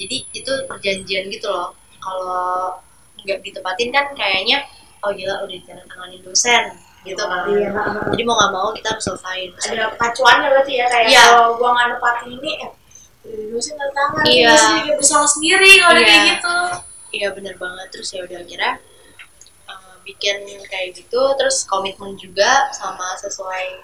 jadi 0.00 0.16
itu 0.36 0.52
perjanjian 0.68 1.32
gitu 1.32 1.48
loh. 1.48 1.72
Kalau 2.00 2.76
nggak 3.20 3.40
ditepatin 3.44 3.92
kan 3.92 4.12
kayaknya 4.16 4.64
oh 5.04 5.12
gila 5.12 5.44
udah 5.44 5.56
ditandatangani 5.56 6.20
dosen 6.24 6.64
gitu 7.00 7.24
kan. 7.24 7.48
Iya. 7.48 7.72
jadi 8.12 8.22
mau 8.28 8.36
nggak 8.36 8.52
mau 8.52 8.68
kita 8.76 8.92
harus 8.92 9.04
selesaiin. 9.08 9.50
Ada 9.56 9.96
pacuannya 9.96 10.48
berarti 10.52 10.72
ya 10.76 10.86
kayak 10.92 11.08
Iya. 11.08 11.22
kalau 11.32 11.56
gua 11.56 11.72
nggak 11.72 11.88
nepatin 11.96 12.28
ini, 12.36 12.50
eh 12.60 12.70
dosen 13.24 13.76
nggak 13.76 13.92
tangan, 13.92 14.24
Iya. 14.24 14.48
dosen 14.50 14.72
juga 14.80 14.94
bersalah 14.96 15.28
sendiri 15.28 15.70
kalau 15.76 16.00
Iya. 16.00 16.06
kayak 16.08 16.22
gitu. 16.32 16.56
iya 17.10 17.28
bener 17.34 17.54
banget 17.58 17.86
terus 17.90 18.14
ya 18.14 18.22
udah 18.22 18.38
akhirnya 18.38 18.78
uh, 19.66 19.94
bikin 20.06 20.38
kayak 20.70 20.94
gitu 20.94 21.20
terus 21.34 21.66
komitmen 21.66 22.14
juga 22.14 22.70
sama 22.70 23.18
sesuai 23.18 23.82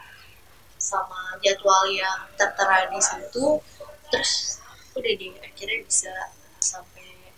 sama 0.79 1.35
jadwal 1.43 1.91
yang 1.91 2.31
tertera 2.39 2.87
di 2.87 3.03
situ 3.03 3.59
terus 4.09 4.63
udah 4.95 5.13
di 5.19 5.35
akhirnya 5.43 5.83
bisa 5.83 6.15
sampai 6.63 7.35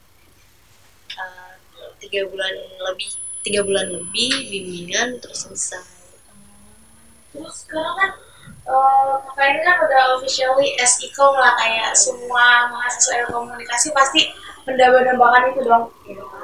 uh, 1.17 1.57
tiga 1.99 2.29
bulan 2.29 2.53
lebih 2.85 3.09
tiga 3.41 3.65
bulan 3.65 3.89
lebih 3.89 4.31
bimbingan 4.45 5.17
terus 5.19 5.49
selesai 5.49 5.97
Terus 7.29 7.65
sekarang 7.65 7.95
kan 7.97 8.11
eh 8.69 9.13
kakak 9.33 9.47
ini 9.49 9.61
kan 9.65 9.77
udah 9.81 10.03
officially 10.21 10.77
SICOM 10.77 11.33
lah 11.41 11.57
kayak 11.57 11.97
semua 11.97 12.69
mahasiswa 12.69 13.25
ilmu 13.25 13.49
komunikasi 13.49 13.89
pasti 13.97 14.29
mendambakan 14.69 15.49
itu 15.49 15.61
dong. 15.65 15.89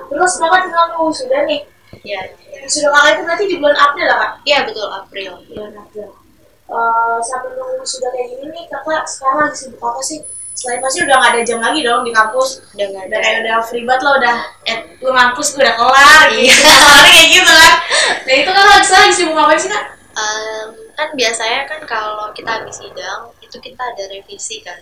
Terus 0.08 0.32
kakak 0.40 0.60
tinggal 0.64 0.84
nunggu 0.96 1.12
sudah 1.12 1.44
nih. 1.44 1.60
ya 2.00 2.20
Sudah 2.64 2.88
kakak 2.96 3.10
itu 3.12 3.22
berarti 3.28 3.44
di 3.44 3.56
bulan 3.60 3.76
April 3.76 4.06
lah 4.08 4.18
kak? 4.20 4.32
iya 4.48 4.58
betul 4.64 4.88
April 4.88 5.30
Bulan 5.52 5.72
April. 5.76 6.08
Eh 6.64 7.18
sampai 7.20 7.52
nunggu 7.60 7.84
sudah 7.84 8.08
kayak 8.08 8.26
gini 8.32 8.46
nih 8.56 8.64
kakak 8.72 9.04
sekarang 9.04 9.37
lagi 9.44 9.56
sibuk 9.60 9.84
apa 9.84 10.00
sih? 10.00 10.20
Selain 10.54 10.80
pasti 10.80 11.02
udah 11.04 11.18
gak 11.18 11.30
ada 11.34 11.40
jam 11.44 11.58
lagi 11.60 11.84
dong 11.84 12.06
di 12.08 12.12
kampus. 12.14 12.62
udah 12.72 12.87
nggak 12.88 13.04
Udah 13.10 13.18
ada 13.20 13.26
kayak 13.26 13.38
udah 13.44 13.54
free 13.68 13.84
banget 13.84 14.00
lah 14.06 14.12
udah 14.16 14.37
eh 14.64 14.78
lu 15.04 15.10
ngampus 15.12 15.46
gue 15.52 15.60
udah 15.60 15.74
kelar 15.76 16.24
gitu. 16.32 16.40
Iya. 16.40 16.56
Kelar 16.64 17.02
kayak 17.04 17.26
gitu 17.28 17.52
kan. 17.52 17.74
Nah 18.24 18.34
itu 18.40 18.50
kan 18.54 18.64
lagi 18.64 19.12
sibuk 19.12 19.34
ngapain 19.37 19.60
sih 19.60 19.68
kak? 19.68 19.84
Em, 20.14 20.68
kan 20.94 21.09
biasanya 21.12 21.66
kan 21.66 21.80
kalau 21.85 22.30
kita 22.33 22.62
habis 22.62 22.78
sidang 22.78 23.30
itu 23.42 23.57
kita 23.59 23.83
ada 23.83 24.04
revisi 24.11 24.62
kan. 24.62 24.78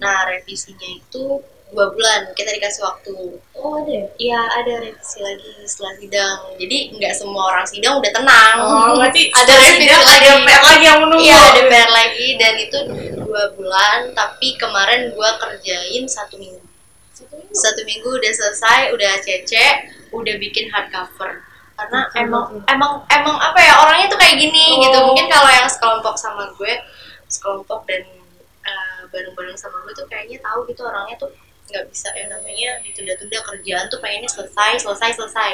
Nah 0.00 0.28
revisinya 0.28 0.88
itu 0.88 1.40
dua 1.66 1.90
bulan 1.90 2.30
kita 2.38 2.54
dikasih 2.54 2.86
waktu. 2.86 3.12
Oh 3.58 3.82
ada 3.82 3.90
ya? 3.90 4.06
Iya 4.16 4.40
ada 4.62 4.72
revisi 4.84 5.18
lagi 5.24 5.50
setelah 5.66 5.94
sidang. 5.98 6.38
Jadi 6.60 6.76
nggak 6.94 7.14
semua 7.16 7.42
orang 7.50 7.66
sidang 7.66 7.98
udah 7.98 8.12
tenang. 8.12 8.56
Oh, 8.62 8.94
berarti 9.00 9.32
ada 9.40 9.52
revisi 9.56 9.90
ada 9.90 10.06
lagi 10.06 10.28
PR 10.46 10.62
lagi 10.62 10.84
yang 10.86 11.00
menunggu. 11.02 11.24
Iya 11.24 11.38
ada 11.40 11.62
PR 11.66 11.90
lagi 11.90 12.26
dan 12.38 12.54
itu 12.60 12.78
dua 13.18 13.44
bulan. 13.58 13.98
Tapi 14.14 14.48
kemarin 14.60 15.10
gua 15.16 15.34
kerjain 15.42 16.04
satu 16.06 16.38
minggu. 16.38 16.62
Satu 17.16 17.32
minggu. 17.34 17.54
satu 17.56 17.80
minggu 17.82 18.08
udah 18.12 18.32
selesai 18.32 18.80
udah 18.92 19.12
cece 19.24 19.66
udah 20.12 20.34
bikin 20.38 20.70
hardcover 20.70 21.42
karena 21.76 22.00
emang 22.14 22.44
emang 22.64 22.92
emang 23.06 23.36
apa 23.36 23.58
ya 23.58 23.72
orangnya 23.78 24.06
tuh 24.06 24.16
kayak 24.16 24.36
gini 24.36 24.64
Oh. 24.70 24.80
gitu 24.82 24.98
mungkin 25.04 25.26
kalau 25.28 25.48
yang 25.48 25.68
sekelompok 25.68 26.16
sama 26.16 26.48
gue 26.52 26.72
sekelompok 27.26 27.84
dan 27.84 28.02
eh, 28.62 29.00
bareng-bareng 29.06 29.54
sama 29.54 29.78
gue 29.82 29.92
tuh 29.92 30.06
kayaknya 30.06 30.40
tahu 30.40 30.64
gitu 30.66 30.82
orangnya 30.82 31.16
tuh 31.16 31.30
nggak 31.66 31.84
bisa 31.86 32.08
ya 32.12 32.24
namanya 32.26 32.78
ditunda-tunda 32.80 33.38
kerjaan 33.44 33.84
tuh 33.86 33.98
pengennya 33.98 34.26
selesai 34.26 34.80
selesai 34.80 35.10
selesai 35.14 35.52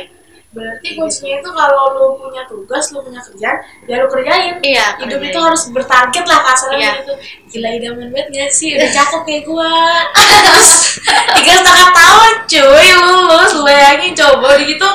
Berarti 0.52 0.92
kuncinya 0.92 1.40
itu 1.40 1.48
kalau 1.48 1.96
lu 1.96 2.20
punya 2.20 2.44
tugas, 2.44 2.92
lu 2.92 3.00
punya 3.00 3.24
kerjaan, 3.24 3.56
ya 3.88 3.96
lu 3.96 4.06
kerjain. 4.06 4.60
iya 4.60 5.00
Hidup 5.00 5.16
kerjain. 5.16 5.32
itu 5.32 5.38
harus 5.40 5.62
bertarget 5.72 6.24
lah 6.28 6.44
kasarnya 6.44 6.76
Iya. 6.76 6.90
gitu. 7.00 7.12
Gila 7.48 7.68
idaman 7.72 8.08
banget 8.12 8.28
gak 8.36 8.50
sih? 8.52 8.76
Udah 8.76 8.90
cakep 8.92 9.20
kayak 9.24 9.42
gua. 9.48 9.72
Terus 10.12 10.68
tiga 11.40 11.52
setengah 11.56 11.88
tahun 11.96 12.32
cuy 12.44 12.88
lulus. 13.00 13.50
Lu 13.56 13.62
bayangin 13.64 14.12
coba 14.12 14.60
gitu 14.60 14.88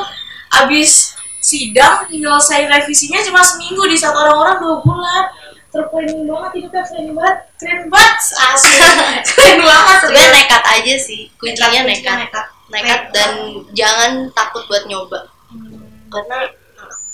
abis 0.62 1.17
sidang 1.48 2.04
nyelesain 2.12 2.68
revisinya 2.68 3.24
cuma 3.24 3.40
seminggu 3.40 3.88
di 3.88 3.96
saat 3.96 4.12
orang-orang 4.12 4.60
dua 4.60 4.76
bulan. 4.84 5.24
Terplanning 5.68 6.24
banget 6.26 6.52
hidupnya 6.58 6.84
keren 6.84 7.12
banget, 7.12 7.38
keren 7.60 7.82
banget 7.92 8.16
asli, 8.34 8.76
keren 9.36 9.60
banget. 9.62 9.98
sebenarnya 10.00 10.32
nekat 10.34 10.64
aja 10.64 10.94
sih 10.96 11.22
kuncinya 11.36 11.84
Kuncinya 11.84 12.14
nekat 12.24 12.46
nekat 12.68 13.02
dan 13.12 13.32
jangan 13.72 14.12
takut 14.32 14.64
buat 14.68 14.84
nyoba 14.88 15.28
Hmm. 15.48 15.80
karena 16.12 16.44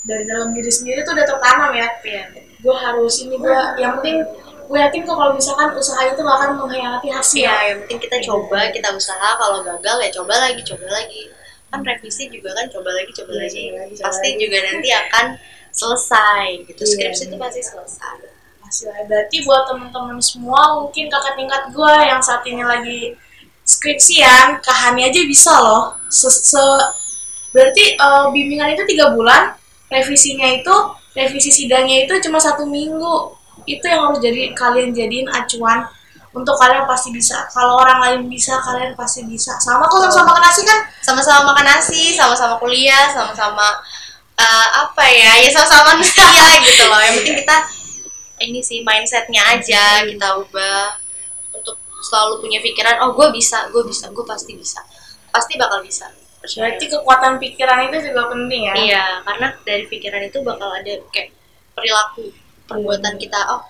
dari 0.02 0.26
dalam 0.26 0.54
diri 0.54 0.70
sendiri 0.70 1.06
tuh 1.06 1.14
udah 1.14 1.22
tertanam 1.22 1.70
ya 1.74 1.86
ya 2.02 2.24
gue 2.34 2.76
harus 2.78 3.14
ini 3.22 3.38
gue 3.38 3.58
yang 3.78 4.02
penting 4.02 4.26
gue 4.66 4.78
yakin 4.80 5.02
kok 5.04 5.14
kalau 5.14 5.34
misalkan 5.38 5.70
usaha 5.78 6.02
itu 6.02 6.18
gak 6.18 6.38
akan 6.40 6.50
mengkhianati 6.58 7.14
hasil 7.14 7.46
Iya, 7.46 7.56
yang 7.70 7.78
penting 7.86 8.00
kita 8.02 8.18
coba, 8.26 8.74
kita 8.74 8.90
usaha. 8.90 9.38
Kalau 9.38 9.62
gagal 9.62 9.98
ya 10.02 10.10
coba 10.10 10.34
lagi, 10.40 10.62
coba 10.66 10.88
lagi. 10.90 11.30
Kan 11.74 11.82
revisi 11.82 12.30
juga 12.30 12.54
kan 12.54 12.66
coba 12.70 12.90
lagi, 12.94 13.10
coba 13.12 13.32
Iya, 13.34 13.42
lagi. 13.50 13.62
coba 13.66 13.78
lagi, 13.82 13.94
coba 13.98 14.06
Pasti 14.06 14.30
lagi. 14.30 14.40
juga 14.40 14.58
nanti 14.62 14.90
akan 14.94 15.26
selesai 15.74 16.46
gitu. 16.70 16.82
Iya, 16.86 16.92
Skripsi 16.94 17.24
itu 17.26 17.36
iya. 17.36 17.42
pasti 17.42 17.62
selesai. 17.66 18.16
hasil 18.64 18.90
berarti 19.06 19.38
buat 19.46 19.70
temen-temen 19.70 20.18
semua 20.18 20.82
mungkin 20.82 21.06
kakak 21.06 21.38
tingkat 21.38 21.64
gue 21.70 21.94
yang 22.10 22.18
saat 22.18 22.42
ini 22.46 22.66
lagi 22.66 23.14
skripsian 23.62 24.58
kahani 24.66 25.14
aja 25.14 25.22
bisa 25.30 25.54
loh 25.62 25.94
se, 26.10 26.26
se- 26.26 26.90
berarti 27.54 27.94
eh, 27.94 28.26
bimbingan 28.34 28.74
itu 28.74 28.82
tiga 28.90 29.14
bulan 29.14 29.54
revisinya 29.94 30.58
itu 30.58 30.74
revisi 31.14 31.54
sidangnya 31.54 32.10
itu 32.10 32.14
cuma 32.26 32.42
satu 32.42 32.66
minggu 32.66 33.38
itu 33.70 33.86
yang 33.86 34.10
harus 34.10 34.18
jadi 34.18 34.58
kalian 34.58 34.90
jadiin 34.90 35.30
acuan 35.30 35.86
untuk 36.34 36.58
kalian 36.58 36.90
pasti 36.90 37.14
bisa. 37.14 37.46
Kalau 37.54 37.78
orang 37.78 38.02
lain 38.02 38.20
bisa 38.26 38.58
kalian 38.58 38.98
pasti 38.98 39.22
bisa. 39.30 39.54
Sama 39.62 39.86
kok 39.86 40.10
sama-sama 40.10 40.34
kena 40.34 40.50
sih 40.50 40.66
kan? 40.66 40.80
Sama-sama 41.06 41.54
makan 41.54 41.66
nasi, 41.70 42.04
sama-sama 42.18 42.58
kuliah, 42.58 43.14
sama-sama 43.14 43.78
eh, 44.36 44.68
apa 44.82 45.06
ya? 45.06 45.32
Ya 45.46 45.50
sama-sama 45.54 45.94
manusia 45.94 46.26
gitu 46.66 46.84
loh. 46.90 47.00
Yang 47.00 47.14
penting 47.22 47.38
kita 47.46 47.58
ini 48.44 48.60
sih 48.60 48.82
mindsetnya 48.82 49.40
aja 49.56 50.04
kita 50.04 50.36
ubah 50.42 51.00
untuk 51.54 51.78
selalu 52.04 52.44
punya 52.44 52.60
pikiran 52.60 53.00
oh 53.08 53.16
gue 53.16 53.32
bisa 53.32 53.70
gue 53.70 53.86
bisa 53.86 54.10
gue 54.10 54.26
pasti 54.26 54.58
bisa. 54.58 54.82
Pasti 55.30 55.54
bakal 55.56 55.86
bisa. 55.86 56.10
Berarti 56.44 56.92
kekuatan 56.92 57.40
pikiran 57.40 57.88
itu 57.88 58.12
juga 58.12 58.28
penting 58.28 58.68
ya? 58.68 58.74
Iya, 58.76 59.06
karena 59.24 59.48
dari 59.64 59.88
pikiran 59.88 60.28
itu 60.28 60.44
bakal 60.44 60.76
ada 60.76 60.92
kayak 61.08 61.32
perilaku 61.72 62.36
perbuatan 62.68 63.16
kita. 63.16 63.40
Oh, 63.48 63.64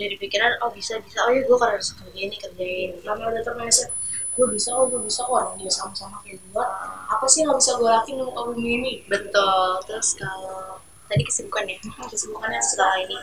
dari 0.00 0.16
pikiran 0.16 0.56
oh 0.64 0.72
bisa 0.72 0.96
bisa. 1.04 1.20
Oh 1.28 1.32
ya 1.36 1.44
gue 1.44 1.58
harus 1.60 1.92
kerjain 1.92 2.28
nih 2.32 2.40
kerjain. 2.40 2.90
Karena 3.04 3.24
udah 3.28 3.42
termindset 3.44 3.92
gue 4.32 4.46
bisa 4.48 4.72
kok 4.72 4.86
gue 4.88 5.00
bisa. 5.04 5.20
Orang 5.28 5.60
dia 5.60 5.68
sama-sama 5.68 6.16
kayak 6.24 6.40
gue 6.40 6.64
apa 7.12 7.26
sih 7.28 7.44
nggak 7.44 7.58
bisa 7.60 7.76
gue 7.76 7.90
lakuin 7.92 8.16
di 8.16 8.24
muka 8.24 8.42
bumi 8.48 8.70
ini? 8.80 8.92
Betul. 9.04 9.84
Terus 9.84 10.16
kalau 10.16 10.80
tadi 11.12 11.22
kesibukan 11.28 11.68
ya? 11.68 11.76
Kesibukannya 12.12 12.60
setelah 12.64 12.96
ini. 13.04 13.16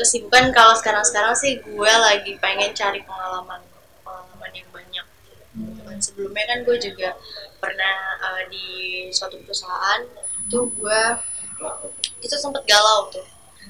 Kesibukan 0.00 0.44
kalau 0.56 0.74
sekarang 0.80 1.04
sekarang 1.04 1.36
sih 1.36 1.60
gue 1.60 1.92
lagi 1.92 2.32
pengen 2.40 2.72
cari 2.72 3.04
pengalaman 3.04 3.60
pengalaman 4.00 4.50
yang 4.56 4.68
banyak. 4.72 5.06
Dan 5.84 5.98
sebelumnya 6.00 6.44
kan 6.48 6.58
gue 6.64 6.76
juga 6.80 7.14
pernah 7.60 7.96
uh, 8.24 8.42
di 8.48 8.66
suatu 9.12 9.36
perusahaan. 9.44 10.00
Tuh 10.48 10.72
gue 10.72 11.00
itu 12.24 12.34
sempet 12.40 12.64
galau 12.64 13.12
tuh. 13.12 13.26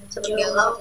Sempet 0.08 0.32
galau 0.38 0.78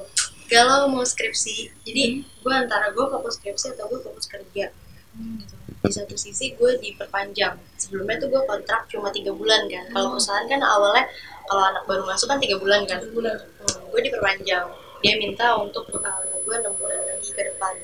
galau 0.54 0.86
mau 0.94 1.02
skripsi. 1.02 1.74
Jadi 1.82 2.22
gue 2.22 2.54
antara 2.54 2.94
gue 2.94 3.06
fokus 3.10 3.42
skripsi 3.42 3.74
atau 3.74 3.90
gue 3.90 4.00
fokus 4.06 4.30
kerja. 4.30 4.70
Gitu. 5.14 5.56
di 5.84 5.92
satu 5.92 6.16
sisi 6.16 6.56
gue 6.56 6.80
diperpanjang. 6.80 7.60
Sebelumnya 7.76 8.16
tuh 8.22 8.30
gue 8.32 8.42
kontrak 8.48 8.88
cuma 8.88 9.10
tiga 9.12 9.36
bulan 9.36 9.68
kan. 9.68 9.84
Kalau 9.92 10.16
perusahaan 10.16 10.46
kan 10.48 10.62
awalnya 10.64 11.06
kalau 11.44 11.64
anak 11.70 11.84
baru 11.90 12.08
masuk 12.08 12.32
kan 12.32 12.40
tiga 12.40 12.56
bulan 12.62 12.88
kan. 12.88 13.04
Bulan. 13.12 13.36
Hmm, 13.36 13.92
gue 13.92 14.02
diperpanjang. 14.06 14.66
Dia 15.04 15.14
minta 15.20 15.60
untuk 15.60 15.90
uh, 15.92 16.24
gue 16.40 16.56
enam 16.56 16.74
bulan 16.80 17.02
lagi 17.04 17.30
ke 17.36 17.42
depan. 17.52 17.76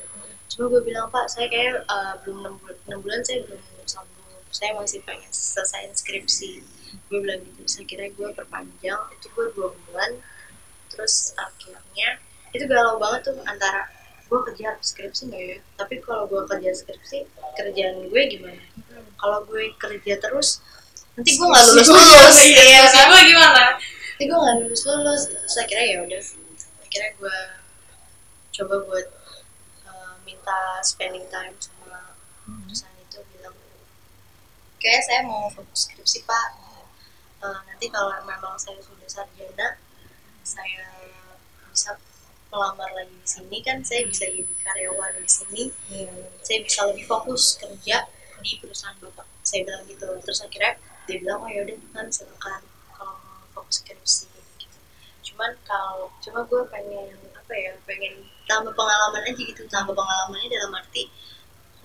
Cuma 0.48 0.72
gue 0.72 0.82
bilang 0.88 1.12
pak 1.12 1.28
saya 1.28 1.52
kayak 1.52 1.84
uh, 1.92 2.16
belum 2.24 2.38
enam 2.48 2.56
bulan, 2.64 2.98
bulan 3.04 3.20
saya 3.26 3.44
belum 3.44 3.62
sanggup 3.84 4.48
saya 4.50 4.72
masih 4.80 5.04
pengen 5.04 5.30
selesai 5.30 5.92
skripsi. 6.00 6.64
Gue 7.12 7.20
bilang 7.20 7.44
gitu. 7.44 7.68
Saya 7.68 7.84
kira 7.84 8.08
gue 8.08 8.28
perpanjang. 8.32 9.02
Itu 9.20 9.28
gue 9.36 9.46
dua 9.54 9.76
bulan. 9.76 10.24
Terus 10.88 11.36
akhirnya 11.36 12.24
itu 12.56 12.66
galau 12.66 12.98
banget 12.98 13.30
tuh 13.30 13.38
antara 13.46 13.86
gue 14.30 14.40
kerja 14.54 14.78
skripsi 14.82 15.30
nggak 15.30 15.42
ya? 15.42 15.58
Tapi 15.78 16.02
kalau 16.06 16.30
gue 16.30 16.42
kerja 16.46 16.72
skripsi 16.74 17.26
kerjaan 17.58 18.10
gue 18.10 18.22
gimana? 18.30 18.62
Kalau 19.18 19.42
gue 19.46 19.74
kerja 19.78 20.14
terus 20.22 20.62
nanti 21.18 21.36
gue 21.36 21.48
nggak 21.50 21.66
lulus 21.74 21.90
lulus. 21.90 22.38
Iya 22.46 22.82
kan 22.90 23.06
gue 23.10 23.22
gimana? 23.26 23.64
Tapi 23.80 24.24
gue 24.30 24.38
nggak 24.38 24.58
lulus 24.66 24.82
lulus. 24.86 25.22
Saya 25.50 25.66
kira 25.66 25.82
ya 25.86 25.98
udah 26.06 26.22
akhirnya 26.86 27.10
gue 27.22 27.38
coba 28.60 28.76
buat 28.86 29.08
uh, 29.86 30.14
minta 30.26 30.82
spending 30.82 31.26
time 31.30 31.54
sama 31.62 32.18
perusahaan 32.46 32.98
itu 32.98 33.22
bilang 33.34 33.54
kayak 34.82 35.02
saya 35.06 35.22
mau 35.26 35.50
fokus 35.54 35.90
skripsi 35.90 36.26
pak. 36.26 36.50
Uh, 37.40 37.62
nanti 37.72 37.88
kalau 37.88 38.12
memang 38.28 38.60
saya 38.60 38.76
sudah 38.84 39.08
sarjana 39.08 39.80
saya 40.44 40.86
bisa 41.72 41.96
melamar 42.50 42.90
lagi 42.98 43.14
di 43.14 43.30
sini 43.30 43.58
kan 43.62 43.78
saya 43.86 44.10
bisa 44.10 44.26
jadi 44.26 44.54
karyawan 44.66 45.14
di 45.22 45.30
sini. 45.30 45.64
Saya 46.42 46.60
bisa 46.66 46.82
lebih 46.90 47.06
fokus 47.06 47.58
kerja 47.62 48.10
di 48.42 48.52
perusahaan 48.58 48.98
bapak. 48.98 49.26
Saya 49.46 49.70
bilang 49.70 49.86
gitu. 49.86 50.10
Terus 50.26 50.40
akhirnya 50.42 50.74
dia 51.06 51.18
bilang 51.22 51.46
oh 51.46 51.50
yaudah 51.50 51.78
kan 51.94 52.10
silakan 52.10 52.62
kalau 52.94 53.16
mau 53.22 53.46
fokus 53.54 53.86
skripsi 53.86 54.30
gitu. 54.58 54.78
Cuman 55.32 55.54
kalau 55.66 56.10
cuma 56.22 56.42
gue 56.50 56.62
pengen 56.74 57.14
apa 57.38 57.54
ya 57.54 57.74
pengen 57.86 58.26
tambah 58.50 58.74
pengalaman 58.74 59.30
aja 59.30 59.42
gitu. 59.42 59.62
Tambah 59.70 59.94
pengalamannya 59.94 60.50
dalam 60.50 60.74
arti 60.74 61.10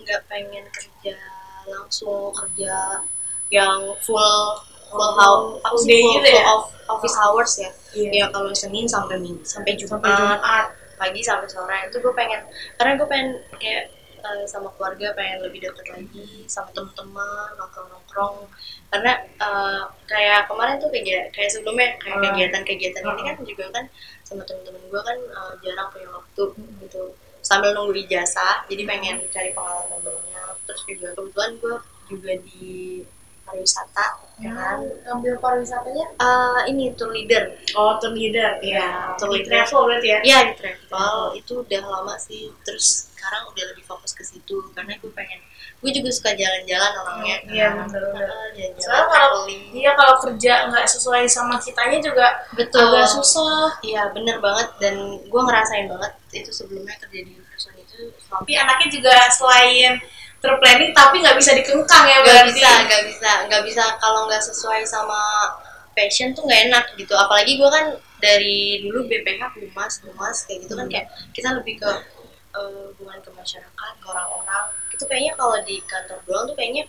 nggak 0.00 0.27
pengen 0.27 0.64
kerja 0.72 1.16
langsung 1.64 2.33
kerja 2.35 3.05
yang 3.48 3.81
full 4.05 4.59
full 4.90 5.85
day 5.88 6.03
full, 6.03 6.14
gitu 6.20 6.29
ya? 6.29 6.44
office 6.90 7.16
hours 7.16 7.53
ya 7.57 7.70
Iya. 7.94 8.11
ya 8.11 8.26
kalau 8.35 8.50
senin 8.52 8.87
sampai 8.87 9.16
minggu 9.22 9.42
sampai 9.46 9.72
jumat, 9.78 10.02
sampai 10.02 10.11
Jumat 10.18 10.40
pagi 10.94 11.20
sampai 11.22 11.48
sore 11.50 11.78
itu 11.90 11.96
gue 11.98 12.14
pengen 12.14 12.40
karena 12.78 12.92
gue 12.94 13.07
pengen 13.07 13.28
kayak 13.59 13.85
eh, 14.24 14.44
sama 14.46 14.70
keluarga 14.74 15.11
pengen 15.12 15.38
lebih 15.42 15.59
dekat 15.62 15.87
lagi 15.90 16.46
sama 16.46 16.70
teman-teman 16.70 17.48
nongkrong 17.59 17.88
nongkrong 17.90 18.37
karena 18.90 19.12
eh, 19.20 19.83
kayak 20.07 20.46
kemarin 20.46 20.78
tuh 20.78 20.90
kayak 20.90 21.35
kayak 21.35 21.50
sebelumnya 21.50 21.98
kayak 21.98 22.16
Ah. 22.18 22.22
kegiatan-kegiatan 22.30 23.02
ini 23.04 23.22
kan 23.26 23.37
juga 23.42 23.64
kan 23.74 23.85
sama 24.22 24.42
teman-teman 24.48 24.83
gue 24.90 25.00
kan 25.02 25.18
eh, 25.18 25.52
jarang 25.62 25.88
punya 25.90 26.09
waktu 26.11 26.44
gitu. 26.83 27.02
Sambil 27.44 27.76
nunggu 27.76 27.92
ijazah 27.92 28.64
jadi 28.70 28.83
pengen 28.88 29.16
cari 29.28 29.52
pengalaman 29.52 30.00
banyak. 30.00 30.54
Terus 30.64 30.83
juga 30.88 31.09
kebetulan 31.12 31.52
gue 31.61 31.74
juga 32.09 32.33
di 32.40 33.04
pariwisata 33.55 34.07
ya 34.43 34.51
kan? 34.51 34.83
ngambil 35.07 35.38
pariwisatanya? 35.38 36.07
Eh, 36.19 36.61
ini 36.75 36.90
tour 36.99 37.14
leader. 37.14 37.55
Oh 37.79 37.95
tour 38.03 38.11
leader 38.11 38.59
Iya, 38.59 39.14
tour 39.14 39.31
di 39.31 39.47
leader. 39.47 39.62
travel 39.62 39.81
berarti 39.87 40.09
ya? 40.11 40.19
Iya 40.27 40.38
di 40.51 40.55
travel. 40.59 41.14
Itu 41.38 41.62
udah 41.62 41.83
lama 41.87 42.14
sih. 42.19 42.51
Terus 42.67 43.14
sekarang 43.14 43.47
udah 43.55 43.64
lebih 43.71 43.87
fokus 43.87 44.11
ke 44.11 44.27
situ. 44.27 44.59
Karena 44.75 44.99
gue 44.99 45.12
pengen 45.14 45.38
gue 45.79 45.90
juga 45.93 46.11
suka 46.11 46.35
jalan-jalan 46.35 46.93
orangnya. 46.99 47.37
Oh, 47.47 47.53
iya. 47.55 47.69
Ah, 47.79 47.87
jalan-jalan 47.87 48.75
soalnya 48.81 49.07
kalau 49.07 49.40
iya 49.71 49.90
kalau 49.95 50.14
kerja 50.19 50.53
nggak 50.67 50.87
sesuai 50.88 51.23
sama 51.31 51.55
kitanya 51.62 52.03
juga 52.03 52.27
betul. 52.59 52.90
agak 52.90 53.07
susah. 53.07 53.79
Iya 53.87 54.11
bener 54.11 54.43
banget. 54.43 54.67
Dan 54.83 54.95
gue 55.23 55.40
ngerasain 55.47 55.87
banget 55.87 56.11
itu 56.35 56.51
sebelumnya 56.51 56.99
kerja 56.99 57.23
di 57.23 57.38
perusahaan 57.38 57.79
itu. 57.79 58.11
Tapi 58.27 58.53
anaknya 58.59 58.88
juga 58.90 59.14
selain 59.31 60.03
terplanning 60.44 60.92
tapi 60.92 61.24
nggak 61.24 61.37
bisa 61.40 61.57
dikengkang 61.57 62.04
ya 62.04 62.20
nggak 62.20 62.44
berarti. 62.44 62.52
bisa 62.52 62.70
nggak 62.85 63.02
bisa 63.09 63.30
nggak 63.48 63.62
bisa. 63.64 63.85
Kalau 63.96 64.28
nggak 64.28 64.42
sesuai 64.44 64.85
sama 64.85 65.20
passion 65.96 66.37
tuh 66.37 66.44
nggak 66.44 66.61
enak 66.68 66.85
gitu. 67.00 67.16
Apalagi 67.16 67.57
gue 67.57 67.70
kan 67.72 67.96
dari 68.20 68.85
dulu 68.85 69.09
BPH 69.09 69.57
humas 69.57 70.04
humas 70.04 70.44
kayak 70.44 70.68
gitu 70.68 70.76
kan 70.76 70.87
kayak 70.92 71.09
kita 71.33 71.57
lebih 71.57 71.80
ke 71.80 71.90
eh, 72.61 72.85
hubungan 72.92 73.18
ke 73.24 73.30
masyarakat 73.33 73.92
ke 73.96 74.07
orang-orang. 74.07 74.64
Itu 74.92 75.09
kayaknya 75.09 75.33
kalau 75.40 75.57
di 75.64 75.80
kantor 75.88 76.20
doang 76.28 76.44
tuh 76.52 76.57
kayaknya 76.61 76.85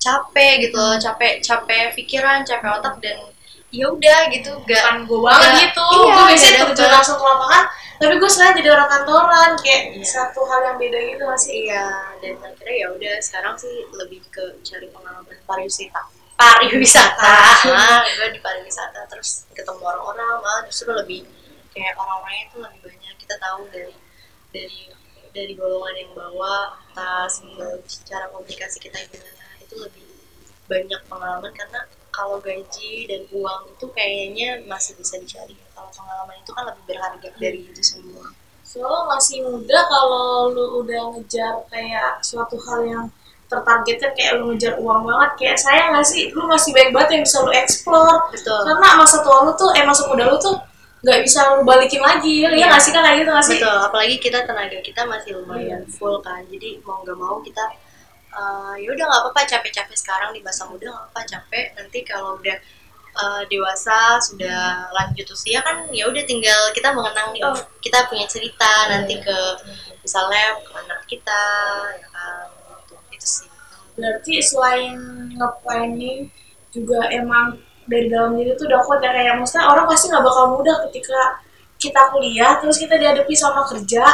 capek 0.00 0.64
gitu 0.64 0.76
loh. 0.80 0.96
Capek 0.96 1.44
capek 1.44 1.92
pikiran 1.92 2.48
capek 2.48 2.80
otak 2.80 2.96
dan 3.04 3.20
ya 3.68 3.92
udah 3.92 4.32
gitu. 4.32 4.56
Gak 4.64 4.80
bukan 4.80 4.96
gue 5.04 5.20
banget 5.28 5.52
gitu. 5.68 5.84
Iya, 5.84 6.08
gue 6.16 6.24
biasanya 6.32 6.56
terjun 6.64 6.88
langsung 6.88 7.16
ke 7.20 7.24
lapangan 7.28 7.64
tapi 8.00 8.14
gue 8.16 8.30
selain 8.32 8.56
jadi 8.56 8.72
orang 8.72 8.88
kantoran 8.88 9.50
kayak 9.60 9.82
Iya. 9.92 10.04
satu 10.08 10.40
hal 10.48 10.60
yang 10.72 10.76
beda 10.80 10.98
gitu 11.04 11.22
masih 11.28 11.52
Iya, 11.68 11.84
dan 12.24 12.34
akhirnya 12.40 12.76
ya 12.80 12.86
udah 12.96 13.14
sekarang 13.20 13.54
sih 13.60 13.84
lebih 13.92 14.24
ke 14.32 14.56
cari 14.64 14.88
pengalaman 14.88 15.36
pariwisata. 15.44 16.02
Pariwisata, 16.40 17.20
ah, 17.68 18.00
gue 18.08 18.28
di 18.32 18.40
pariwisata 18.40 19.04
terus 19.12 19.44
ketemu 19.52 19.84
orang-orang, 19.84 20.40
malah 20.40 20.64
justru 20.64 20.88
lebih 20.96 21.28
kayak 21.76 21.92
orang-orangnya 22.00 22.42
itu 22.48 22.56
lebih 22.64 22.80
banyak 22.88 23.14
kita 23.20 23.36
tahu 23.36 23.60
dari 23.68 23.92
dari 24.50 24.80
dari 25.30 25.52
golongan 25.54 25.94
yang 25.94 26.10
bawah 26.16 26.80
atas 26.90 27.44
gitu, 27.44 27.68
cara 28.08 28.26
komunikasi 28.32 28.80
kita 28.80 28.98
gimana 29.06 29.44
itu 29.60 29.74
lebih 29.76 30.02
banyak 30.66 31.00
pengalaman 31.06 31.52
karena 31.52 31.80
kalau 32.10 32.38
gaji 32.38 33.06
dan 33.06 33.22
uang 33.30 33.60
itu 33.70 33.86
kayaknya 33.94 34.48
masih 34.66 34.94
bisa 34.98 35.16
dicari. 35.16 35.54
Kalau 35.72 35.88
pengalaman 35.90 36.36
itu 36.38 36.50
kan 36.52 36.64
lebih 36.68 36.84
berharga 36.86 37.28
dari 37.38 37.60
itu 37.66 37.82
semua. 37.82 38.26
Soalnya 38.62 39.02
masih 39.10 39.42
muda 39.42 39.78
kalau 39.86 40.50
lu 40.54 40.84
udah 40.84 41.10
ngejar 41.16 41.66
kayak 41.66 42.22
suatu 42.22 42.54
hal 42.70 42.80
yang 42.86 43.04
tertargetkan 43.50 44.14
kayak 44.14 44.38
lu 44.38 44.54
ngejar 44.54 44.78
uang 44.78 45.02
banget 45.02 45.30
kayak 45.42 45.58
saya 45.58 45.90
nggak 45.90 46.06
sih? 46.06 46.30
Lu 46.30 46.46
masih 46.46 46.70
baik 46.70 46.94
banget 46.94 47.18
yang 47.18 47.22
bisa 47.26 47.38
lu 47.42 47.50
explore. 47.50 48.30
Betul. 48.30 48.62
Karena 48.62 48.88
masa 48.94 49.16
tua 49.26 49.42
lu 49.42 49.52
tuh 49.58 49.70
eh 49.74 49.82
masa 49.82 50.06
muda 50.06 50.30
lu 50.30 50.38
tuh 50.38 50.54
nggak 51.02 51.18
bisa 51.26 51.40
lu 51.58 51.66
balikin 51.66 51.98
lagi. 51.98 52.46
Ya 52.46 52.52
Iya. 52.54 52.66
nggak 52.70 52.82
sih 52.84 52.92
kan 52.94 53.02
kayak 53.02 53.18
gitu 53.26 53.30
nggak 53.34 53.46
sih? 53.50 53.58
Betul, 53.58 53.76
apalagi 53.90 54.16
kita 54.22 54.38
tenaga 54.46 54.78
kita 54.78 55.02
masih 55.08 55.30
lumayan 55.42 55.82
full 55.90 56.22
kan. 56.22 56.46
Jadi 56.46 56.78
mau 56.86 57.02
nggak 57.02 57.16
mau 57.18 57.42
kita 57.42 57.64
eh, 58.30 58.74
ya 58.82 58.88
udah 58.94 59.04
nggak 59.06 59.22
apa-apa 59.26 59.42
capek-capek 59.46 59.96
sekarang 59.98 60.30
di 60.34 60.40
masa 60.40 60.66
muda 60.70 60.90
nggak 60.90 61.04
apa-apa 61.10 61.22
capek. 61.26 61.66
Nanti 61.78 61.98
kalau 62.06 62.38
udah 62.38 62.56
eh, 63.10 63.42
dewasa 63.50 64.18
sudah 64.22 64.90
lanjut 64.94 65.26
usia 65.34 65.60
kan 65.66 65.86
ya 65.90 66.06
udah 66.06 66.22
tinggal 66.24 66.60
kita 66.72 66.94
mengenang 66.94 67.34
nih, 67.34 67.42
oh, 67.46 67.58
kita 67.82 68.06
punya 68.06 68.26
cerita 68.30 68.72
nanti 68.90 69.18
ke 69.18 69.38
misalnya 70.00 70.56
ke 70.64 70.72
anak 70.74 71.00
kita 71.06 71.42
ya 72.00 72.08
kan 72.08 72.46
gitu. 72.80 72.94
itu 73.12 73.26
sih. 73.26 73.48
berarti 73.98 74.34
selain 74.40 74.96
nge-planning 75.36 76.32
juga 76.72 77.10
emang 77.12 77.58
dari 77.90 78.06
dalam 78.06 78.38
diri 78.38 78.54
tuh 78.54 78.70
udah 78.70 78.80
kuat 78.86 79.02
ya 79.02 79.10
kayak 79.10 79.34
maksudnya 79.36 79.66
orang 79.66 79.84
pasti 79.90 80.08
nggak 80.08 80.24
bakal 80.24 80.44
mudah 80.56 80.76
ketika 80.88 81.20
kita 81.80 82.02
kuliah 82.14 82.60
terus 82.62 82.76
kita 82.78 82.94
dihadapi 82.94 83.34
sama 83.34 83.66
kerja 83.66 84.04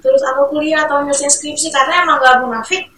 terus 0.00 0.22
atau 0.24 0.48
kuliah 0.48 0.88
atau 0.88 1.04
nyelesain 1.04 1.28
skripsi 1.28 1.68
karena 1.68 2.02
emang 2.08 2.18
gak 2.18 2.40
munafik 2.40 2.88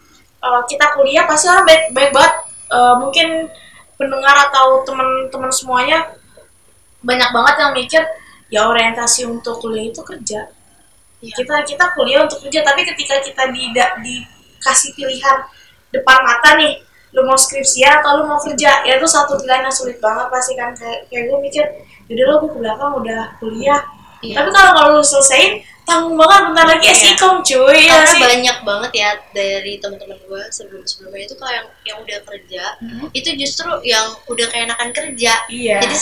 uh, 0.42 0.62
kita 0.66 0.92
kuliah 0.98 1.24
pasti 1.24 1.46
orang 1.48 1.64
baik 1.64 1.82
baik 1.94 2.10
banget. 2.12 2.34
Uh, 2.72 2.94
mungkin 2.98 3.46
pendengar 4.00 4.34
atau 4.50 4.82
teman-teman 4.82 5.52
semuanya 5.52 6.08
banyak 7.04 7.30
banget 7.30 7.54
yang 7.60 7.72
mikir 7.76 8.02
ya 8.50 8.60
orientasi 8.66 9.24
untuk 9.30 9.62
kuliah 9.62 9.88
itu 9.88 10.02
kerja. 10.02 10.50
Iya. 11.22 11.34
kita 11.38 11.54
kita 11.62 11.84
kuliah 11.94 12.26
untuk 12.26 12.42
kerja 12.42 12.66
tapi 12.66 12.82
ketika 12.82 13.22
kita 13.22 13.46
tidak 13.46 13.90
dikasih 14.02 14.90
pilihan 14.98 15.36
depan 15.94 16.18
mata 16.26 16.58
nih 16.58 16.82
lu 17.14 17.22
mau 17.22 17.38
skripsian 17.38 18.02
atau 18.02 18.18
lu 18.18 18.24
mau 18.26 18.42
kerja 18.42 18.82
ya 18.82 18.98
itu 18.98 19.06
satu 19.06 19.38
pilihan 19.38 19.70
yang 19.70 19.74
sulit 19.74 20.02
banget 20.02 20.26
pasti 20.32 20.58
kan. 20.58 20.74
Kayak 20.74 21.06
kayak 21.06 21.24
gue 21.30 21.38
mikir 21.38 21.64
yaudah 22.10 22.26
lo 22.26 22.34
gue 22.42 22.50
ke 22.50 22.58
belakang 22.58 22.90
udah 22.98 23.22
kuliah 23.38 23.80
Iya. 24.22 24.34
tapi 24.38 24.48
kalau 24.50 24.70
kalau 24.72 24.88
lu 24.94 25.02
selesaiin 25.02 25.52
tanggung 25.82 26.14
banget 26.14 26.40
bentar 26.46 26.66
lagi 26.68 26.86
Iya. 26.86 26.94
esikom 26.94 27.42
cuy 27.42 27.78
ya 27.82 28.00
karena 28.00 28.22
banyak 28.22 28.56
banget 28.62 28.92
ya 28.94 29.10
dari 29.34 29.72
teman-teman 29.76 30.18
gue 30.22 30.42
sebelum 30.48 30.82
sebelumnya 30.82 31.26
itu 31.26 31.34
kalau 31.34 31.52
yang 31.52 31.66
yang 31.84 31.98
udah 31.98 32.18
kerja 32.22 32.64
itu 33.10 33.28
justru 33.36 33.66
yang 33.82 34.06
udah 34.24 34.46
keenakan 34.48 34.90
kerja 34.90 35.32
Iya. 35.46 35.82
jadi 35.82 35.96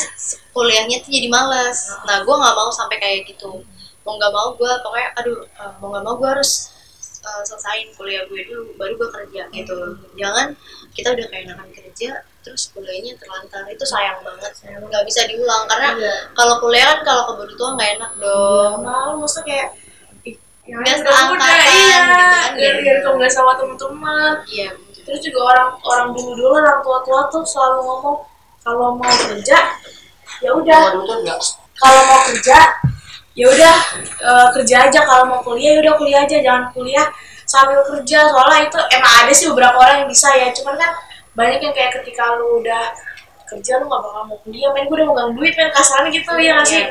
kuliahnya 0.50 1.00
tuh 1.00 1.10
jadi 1.10 1.28
males 1.28 1.78
nah 2.04 2.20
gue 2.20 2.34
nggak 2.34 2.54
mau 2.54 2.68
sampai 2.68 2.96
kayak 2.96 3.24
gitu 3.26 3.64
mau 4.00 4.16
nggak 4.16 4.30
mau 4.30 4.52
gue 4.52 4.70
pokoknya 4.80 5.08
aduh 5.14 5.40
eh, 5.44 5.72
mau 5.76 5.88
nggak 5.88 6.04
mau 6.04 6.14
gue 6.16 6.28
harus 6.28 6.69
eh, 7.20 7.42
selesain 7.44 7.88
kuliah 7.96 8.24
gue 8.26 8.40
dulu 8.48 8.72
baru 8.80 8.92
gue 8.96 9.08
kerja 9.12 9.42
gitu. 9.52 9.76
Jangan 10.16 10.56
kita 10.96 11.12
udah 11.12 11.26
keenakan 11.28 11.68
kerja 11.72 12.10
terus 12.40 12.72
kuliahnya 12.72 13.16
terlantar. 13.20 13.64
Itu 13.68 13.84
sayang 13.84 14.24
banget. 14.24 14.52
Nggak 14.64 15.04
bisa 15.04 15.28
diulang 15.28 15.68
karena 15.68 15.96
Iya. 15.96 16.14
kalau 16.32 16.56
kuliah 16.60 16.86
kan 16.96 17.00
kalau 17.04 17.22
keburu 17.32 17.52
tua 17.56 17.68
nggak 17.76 17.90
enak 18.00 18.12
dong. 18.18 18.74
Malu 18.84 19.20
maksudnya 19.20 19.46
kayak 19.46 19.70
yang 20.70 20.80
Nggak 20.86 21.02
seangkatan 21.02 21.56
iya. 21.66 21.98
gitu 21.98 22.24
kan, 22.30 22.50
iya. 22.54 22.70
biar 22.78 22.96
kamu 23.02 23.16
nggak 23.18 23.32
sama 23.32 23.52
teman-teman. 23.58 24.34
Iya 24.46 24.70
terus 25.10 25.26
juga 25.26 25.40
orang 25.50 25.68
orang 25.82 26.08
dulu 26.14 26.30
dulu 26.38 26.54
orang 26.54 26.78
tua 26.86 26.98
tua 27.02 27.20
tuh 27.32 27.42
selalu 27.42 27.82
ngomong 27.82 28.18
kalau 28.62 28.94
mau 28.94 29.10
kerja 29.10 29.58
ya 30.38 30.50
udah. 30.54 30.80
Kalau 31.80 32.02
mau 32.06 32.20
kerja 32.30 32.58
ya 33.34 33.46
udah 33.46 33.76
eh, 34.20 34.48
kerja 34.58 34.76
aja. 34.90 35.00
Kalau 35.06 35.24
mau 35.28 35.40
kuliah 35.44 35.78
ya 35.78 35.80
udah 35.84 35.94
kuliah 35.98 36.20
aja. 36.26 36.36
Jangan 36.40 36.64
kuliah 36.74 37.06
sambil 37.46 37.80
kerja. 37.86 38.28
Soalnya 38.30 38.68
itu 38.68 38.78
emang 38.94 39.12
ada 39.24 39.32
sih 39.32 39.46
beberapa 39.50 39.76
orang 39.78 39.96
yang 40.04 40.10
bisa 40.10 40.28
ya. 40.34 40.48
Cuman 40.54 40.74
kan 40.78 40.90
banyak 41.34 41.58
yang 41.62 41.74
kayak 41.74 41.92
ketika 42.02 42.36
lu 42.36 42.60
udah 42.60 42.90
kerja 43.50 43.82
lu 43.82 43.90
gak 43.90 44.02
bakal 44.02 44.22
mau 44.30 44.38
kuliah. 44.46 44.70
Main 44.70 44.86
gue 44.86 44.96
udah 44.98 45.08
megang 45.10 45.32
duit 45.34 45.52
kan 45.58 45.68
kasarnya 45.74 46.10
gitu 46.14 46.32
ya 46.38 46.52
nggak 46.58 46.68
sih? 46.68 46.84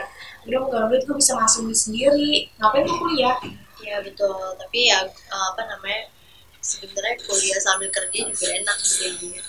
Udah 0.47 0.59
megang 0.67 0.85
duit 0.91 1.01
gue 1.07 1.15
bisa 1.15 1.31
masuk 1.35 1.67
duit 1.67 1.79
sendiri. 1.79 2.33
Ngapain 2.59 2.83
gue 2.83 2.97
kuliah? 2.99 3.35
Ya 3.79 4.03
betul, 4.03 4.35
tapi 4.59 4.91
ya 4.91 5.07
eh, 5.07 5.45
apa 5.55 5.63
namanya 5.63 6.11
sebenarnya 6.59 7.15
kuliah 7.23 7.59
sambil 7.63 7.87
kerja 7.87 8.19
juga 8.27 8.47
enak 8.51 8.77
sih. 8.83 9.39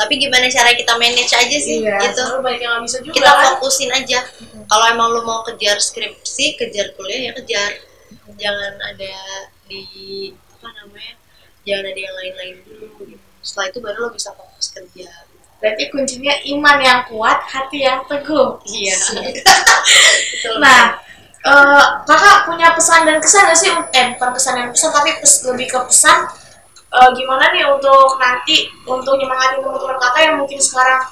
Tapi 0.00 0.16
gimana 0.16 0.48
cara 0.48 0.72
kita 0.72 0.96
manage 0.96 1.28
aja 1.30 1.56
sih 1.60 1.84
iya 1.84 2.00
soalnya 2.08 2.40
banyak 2.40 2.60
yang 2.60 2.72
gak 2.72 2.84
bisa 2.88 2.96
juga 3.04 3.14
Kita 3.14 3.28
kan 3.28 3.44
fokusin 3.52 3.90
aja. 3.92 4.18
Kalau 4.64 4.84
emang 4.88 5.12
lu 5.12 5.20
mau 5.22 5.44
kejar 5.44 5.76
skripsi, 5.76 6.56
kejar 6.56 6.96
kuliah 6.96 7.28
ya 7.28 7.32
kejar. 7.36 7.84
Jangan 8.34 8.80
ada 8.80 9.14
di 9.68 9.82
apa 10.32 10.68
namanya? 10.74 11.14
Jangan 11.62 11.84
ada 11.86 12.00
yang 12.00 12.14
lain-lain 12.16 12.54
dulu. 12.64 12.86
Gitu. 13.04 13.20
Setelah 13.40 13.66
itu 13.68 13.78
baru 13.78 13.98
lo 14.00 14.10
bisa 14.10 14.32
fokus 14.32 14.72
kerja. 14.72 15.08
berarti 15.60 15.92
kuncinya 15.92 16.32
iman 16.56 16.80
yang 16.80 17.00
kuat 17.04 17.44
hati 17.44 17.84
yang 17.84 18.00
teguh 18.08 18.56
Iya. 18.64 18.96
Nah, 20.56 20.96
eh, 21.40 21.84
kakak 22.04 22.48
punya 22.48 22.72
pesan 22.72 23.04
dan 23.04 23.20
kesan 23.20 23.44
nggak 23.44 23.58
sih? 23.58 23.68
Eh, 23.68 24.06
bukan 24.16 24.30
pesan 24.32 24.54
dan 24.56 24.68
kesan, 24.72 24.88
tapi 24.88 25.10
pes- 25.20 25.44
lebih 25.44 25.68
ke 25.68 25.78
pesan 25.84 26.24
eh, 26.90 27.10
gimana 27.14 27.44
nih 27.54 27.64
untuk 27.66 28.18
nanti 28.18 28.70
untuk 28.86 29.14
nyemangatin 29.18 29.62
teman-teman 29.62 29.98
kakak 29.98 30.22
yang 30.26 30.36
mungkin 30.42 30.60
sekarang 30.60 31.02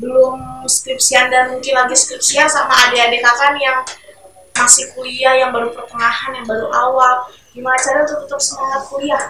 belum 0.00 0.64
skripsian 0.64 1.28
dan 1.28 1.52
mungkin 1.52 1.76
lagi 1.76 1.94
skripsian 1.94 2.48
sama 2.48 2.72
adik-adik 2.88 3.20
kakak 3.20 3.54
nih 3.54 3.68
yang 3.68 3.78
masih 4.58 4.92
kuliah, 4.92 5.34
yang 5.40 5.56
baru 5.56 5.72
pertengahan, 5.72 6.36
yang 6.36 6.44
baru 6.44 6.68
awal. 6.68 7.24
Gimana 7.56 7.80
cara 7.80 8.04
untuk 8.04 8.28
tetap 8.28 8.40
semangat 8.44 8.82
kuliah? 8.92 9.22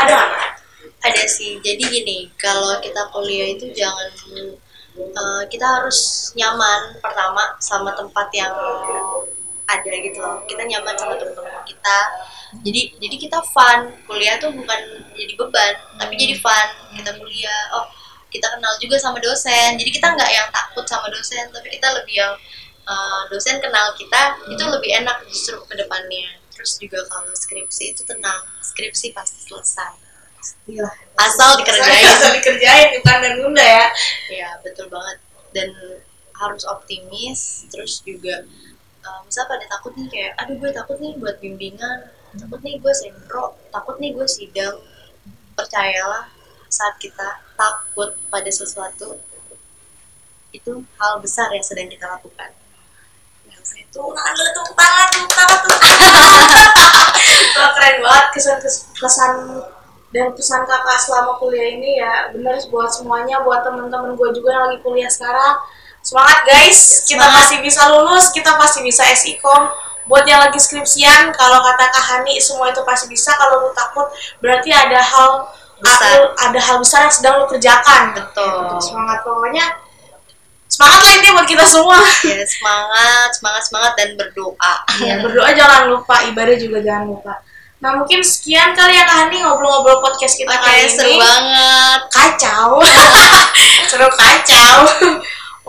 Ada 0.00 0.14
nggak? 0.16 0.60
ada 1.00 1.24
sih 1.24 1.56
jadi 1.64 1.80
gini 1.80 2.28
kalau 2.36 2.76
kita 2.84 3.08
kuliah 3.08 3.56
itu 3.56 3.72
jangan 3.72 4.08
eh, 5.00 5.42
kita 5.48 5.66
harus 5.80 6.30
nyaman 6.36 7.00
pertama 7.00 7.56
sama 7.56 7.96
tempat 7.96 8.28
yang 8.36 8.52
ada 9.70 9.92
gitu 9.92 10.18
loh. 10.18 10.42
Kita 10.44 10.62
nyaman 10.66 10.94
sama 10.98 11.14
teman-teman 11.14 11.62
kita. 11.62 11.98
Jadi 12.66 12.80
jadi 12.98 13.16
kita 13.16 13.38
fun. 13.54 13.94
Kuliah 14.06 14.36
tuh 14.42 14.50
bukan 14.50 14.80
jadi 15.14 15.32
beban 15.38 15.74
tapi 15.98 16.14
jadi 16.18 16.34
fun. 16.38 16.66
Kita 16.98 17.10
kuliah 17.14 17.62
oh 17.78 17.86
kita 18.30 18.46
kenal 18.50 18.74
juga 18.82 18.96
sama 18.98 19.18
dosen. 19.22 19.78
Jadi 19.78 19.90
kita 19.90 20.10
nggak 20.10 20.30
yang 20.30 20.48
takut 20.50 20.86
sama 20.86 21.06
dosen 21.10 21.46
tapi 21.54 21.70
kita 21.70 21.88
lebih 21.94 22.14
yang 22.18 22.34
eh, 22.86 23.22
dosen 23.30 23.62
kenal 23.62 23.94
kita 23.94 24.38
itu 24.50 24.64
lebih 24.66 24.90
enak 25.02 25.22
justru 25.30 25.58
ke 25.66 25.74
depannya. 25.78 26.38
Terus 26.50 26.76
juga 26.76 27.06
kalau 27.06 27.30
skripsi 27.32 27.94
itu 27.94 28.02
tenang. 28.02 28.42
Skripsi 28.60 29.14
pasti 29.14 29.46
selesai. 29.46 30.10
Iya. 30.64 30.88
asal 31.20 31.60
dikerjain. 31.60 32.04
Asal 32.16 32.32
dikerjain, 32.40 32.96
bukan 32.96 33.16
dan 33.20 33.32
nunda 33.36 33.60
ya. 33.60 33.86
ya 34.32 34.50
betul 34.64 34.88
banget. 34.88 35.20
Dan 35.52 35.68
harus 36.40 36.64
optimis 36.64 37.68
terus 37.68 38.00
juga 38.00 38.48
uh, 39.04 39.20
misal 39.24 39.44
pada 39.48 39.64
takut 39.66 39.92
nih 39.96 40.08
kayak 40.08 40.32
aduh 40.40 40.56
gue 40.56 40.70
takut 40.72 40.96
nih 41.00 41.12
buat 41.16 41.36
bimbingan 41.40 41.98
takut 42.36 42.60
nih 42.62 42.78
gue 42.78 42.92
sempro 42.94 43.58
takut 43.74 43.96
nih 43.98 44.14
gue 44.14 44.26
sidang. 44.28 44.78
Percayalah 45.58 46.30
saat 46.70 46.96
kita 46.96 47.42
takut 47.58 48.16
pada 48.30 48.48
sesuatu 48.48 49.18
itu 50.50 50.72
hal 50.98 51.12
besar 51.20 51.50
yang 51.52 51.62
sedang 51.62 51.90
kita 51.90 52.06
lakukan. 52.06 52.54
Itu 53.50 54.00
tepuk 54.00 54.14
tangan 54.14 54.34
tepuk 54.34 54.74
tangan 54.78 55.08
tepuk 55.12 55.78
Wah, 57.60 57.70
keren 57.76 57.96
banget 58.00 58.26
kesan 58.32 58.56
kesan 58.96 59.32
dan 60.10 60.26
pesan 60.34 60.62
kakak 60.66 60.98
selama 60.98 61.36
kuliah 61.38 61.76
ini 61.76 62.00
ya. 62.00 62.30
Bener 62.32 62.56
buat 62.70 62.90
semuanya 62.90 63.42
buat 63.44 63.66
temen-temen 63.66 64.16
gue 64.16 64.28
juga 64.32 64.48
yang 64.54 64.64
lagi 64.70 64.78
kuliah 64.80 65.10
sekarang 65.10 65.60
semangat 66.00 66.38
guys 66.42 67.04
kita 67.04 67.20
Semangat. 67.20 67.36
pasti 67.36 67.56
bisa 67.60 67.82
lulus 67.88 68.26
kita 68.30 68.52
pasti 68.56 68.80
bisa 68.80 69.04
SIKOM 69.04 69.62
buat 70.04 70.24
yang 70.24 70.42
lagi 70.42 70.58
skripsian 70.58 71.30
kalau 71.30 71.60
kata 71.60 71.86
Kak 71.86 72.02
Hani 72.02 72.40
semua 72.40 72.68
itu 72.68 72.82
pasti 72.82 73.06
bisa 73.06 73.30
kalau 73.34 73.62
lu 73.62 73.70
takut 73.70 74.08
berarti 74.38 74.70
ada 74.70 74.98
hal 74.98 75.30
Besar. 75.80 76.36
ada 76.36 76.60
hal 76.60 76.76
besar 76.76 77.08
yang 77.08 77.14
sedang 77.14 77.34
lu 77.40 77.48
kerjakan 77.48 78.12
Betul. 78.12 78.76
semangat 78.84 79.24
pokoknya 79.24 79.64
semangat 80.68 81.00
lah 81.00 81.12
ini 81.16 81.28
buat 81.32 81.48
kita 81.48 81.64
semua 81.64 81.96
ya 82.20 82.44
semangat 82.44 83.28
semangat 83.32 83.62
semangat 83.64 83.92
dan 83.96 84.12
berdoa 84.12 84.74
Ya, 85.00 85.24
berdoa 85.24 85.48
jangan 85.56 85.88
lupa, 85.88 86.20
ibadah 86.28 86.52
juga 86.54 86.84
jangan 86.84 87.08
lupa. 87.08 87.40
Nah, 87.80 87.96
mungkin 87.96 88.20
sekian 88.20 88.76
kali 88.76 88.92
ya 88.92 89.08
Kak 89.08 89.16
Hani 89.24 89.40
ngobrol-ngobrol 89.40 90.04
podcast 90.04 90.36
kita 90.36 90.52
oke 90.52 90.60
kali 90.60 90.84
ini. 90.84 90.92
seru 90.92 91.12
banget 91.16 92.00
Kacau. 92.12 92.68
seru 93.88 94.08
kacau. 94.12 94.76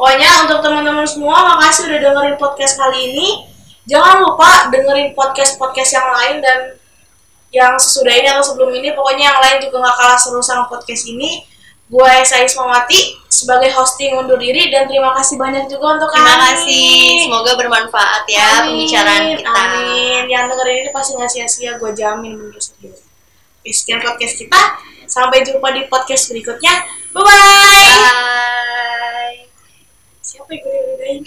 Pokoknya 0.02 0.50
untuk 0.50 0.66
teman-teman 0.66 1.06
semua, 1.06 1.46
makasih 1.46 1.86
udah 1.86 2.02
dengerin 2.02 2.34
podcast 2.42 2.74
kali 2.74 3.14
ini. 3.14 3.46
Jangan 3.86 4.26
lupa 4.26 4.66
dengerin 4.74 5.14
podcast-podcast 5.14 5.94
yang 5.94 6.10
lain 6.10 6.36
dan 6.42 6.60
yang 7.54 7.78
sesudah 7.78 8.10
ini 8.10 8.26
atau 8.34 8.42
sebelum 8.42 8.74
ini. 8.82 8.98
Pokoknya 8.98 9.30
yang 9.30 9.38
lain 9.38 9.62
juga 9.62 9.86
gak 9.86 9.98
kalah 10.02 10.18
seru 10.18 10.42
sama 10.42 10.66
podcast 10.66 11.06
ini. 11.06 11.46
Gue 11.86 12.10
Esa 12.18 12.42
Ismawati 12.42 13.14
sebagai 13.30 13.70
hosting 13.78 14.18
undur 14.18 14.42
diri 14.42 14.74
dan 14.74 14.90
terima 14.90 15.14
kasih 15.22 15.38
banyak 15.38 15.70
juga 15.70 16.02
untuk 16.02 16.10
terima 16.10 16.50
kasih 16.50 17.28
semoga 17.28 17.52
bermanfaat 17.60 18.24
ya 18.32 18.64
Amin, 18.64 18.88
pembicaraan 18.88 19.38
kita 19.38 19.52
Amin. 19.54 20.22
Yang 20.26 20.44
dengerin 20.50 20.78
ini 20.82 20.90
pasti 20.90 21.12
nggak 21.14 21.30
sia-sia, 21.30 21.72
gue 21.78 21.92
jamin 21.94 22.42
bener 22.42 22.58
serius. 22.58 23.06
Oke, 23.62 23.70
sekian 23.70 24.02
podcast 24.02 24.34
kita. 24.34 24.62
Sampai 25.06 25.46
jumpa 25.46 25.70
di 25.78 25.86
podcast 25.86 26.34
berikutnya. 26.34 26.90
Bye-bye. 27.14 27.94
bye 28.02 29.51
Siapa 30.32 30.48
yang 30.56 30.64
gue 30.64 30.80
bedain? 30.96 31.22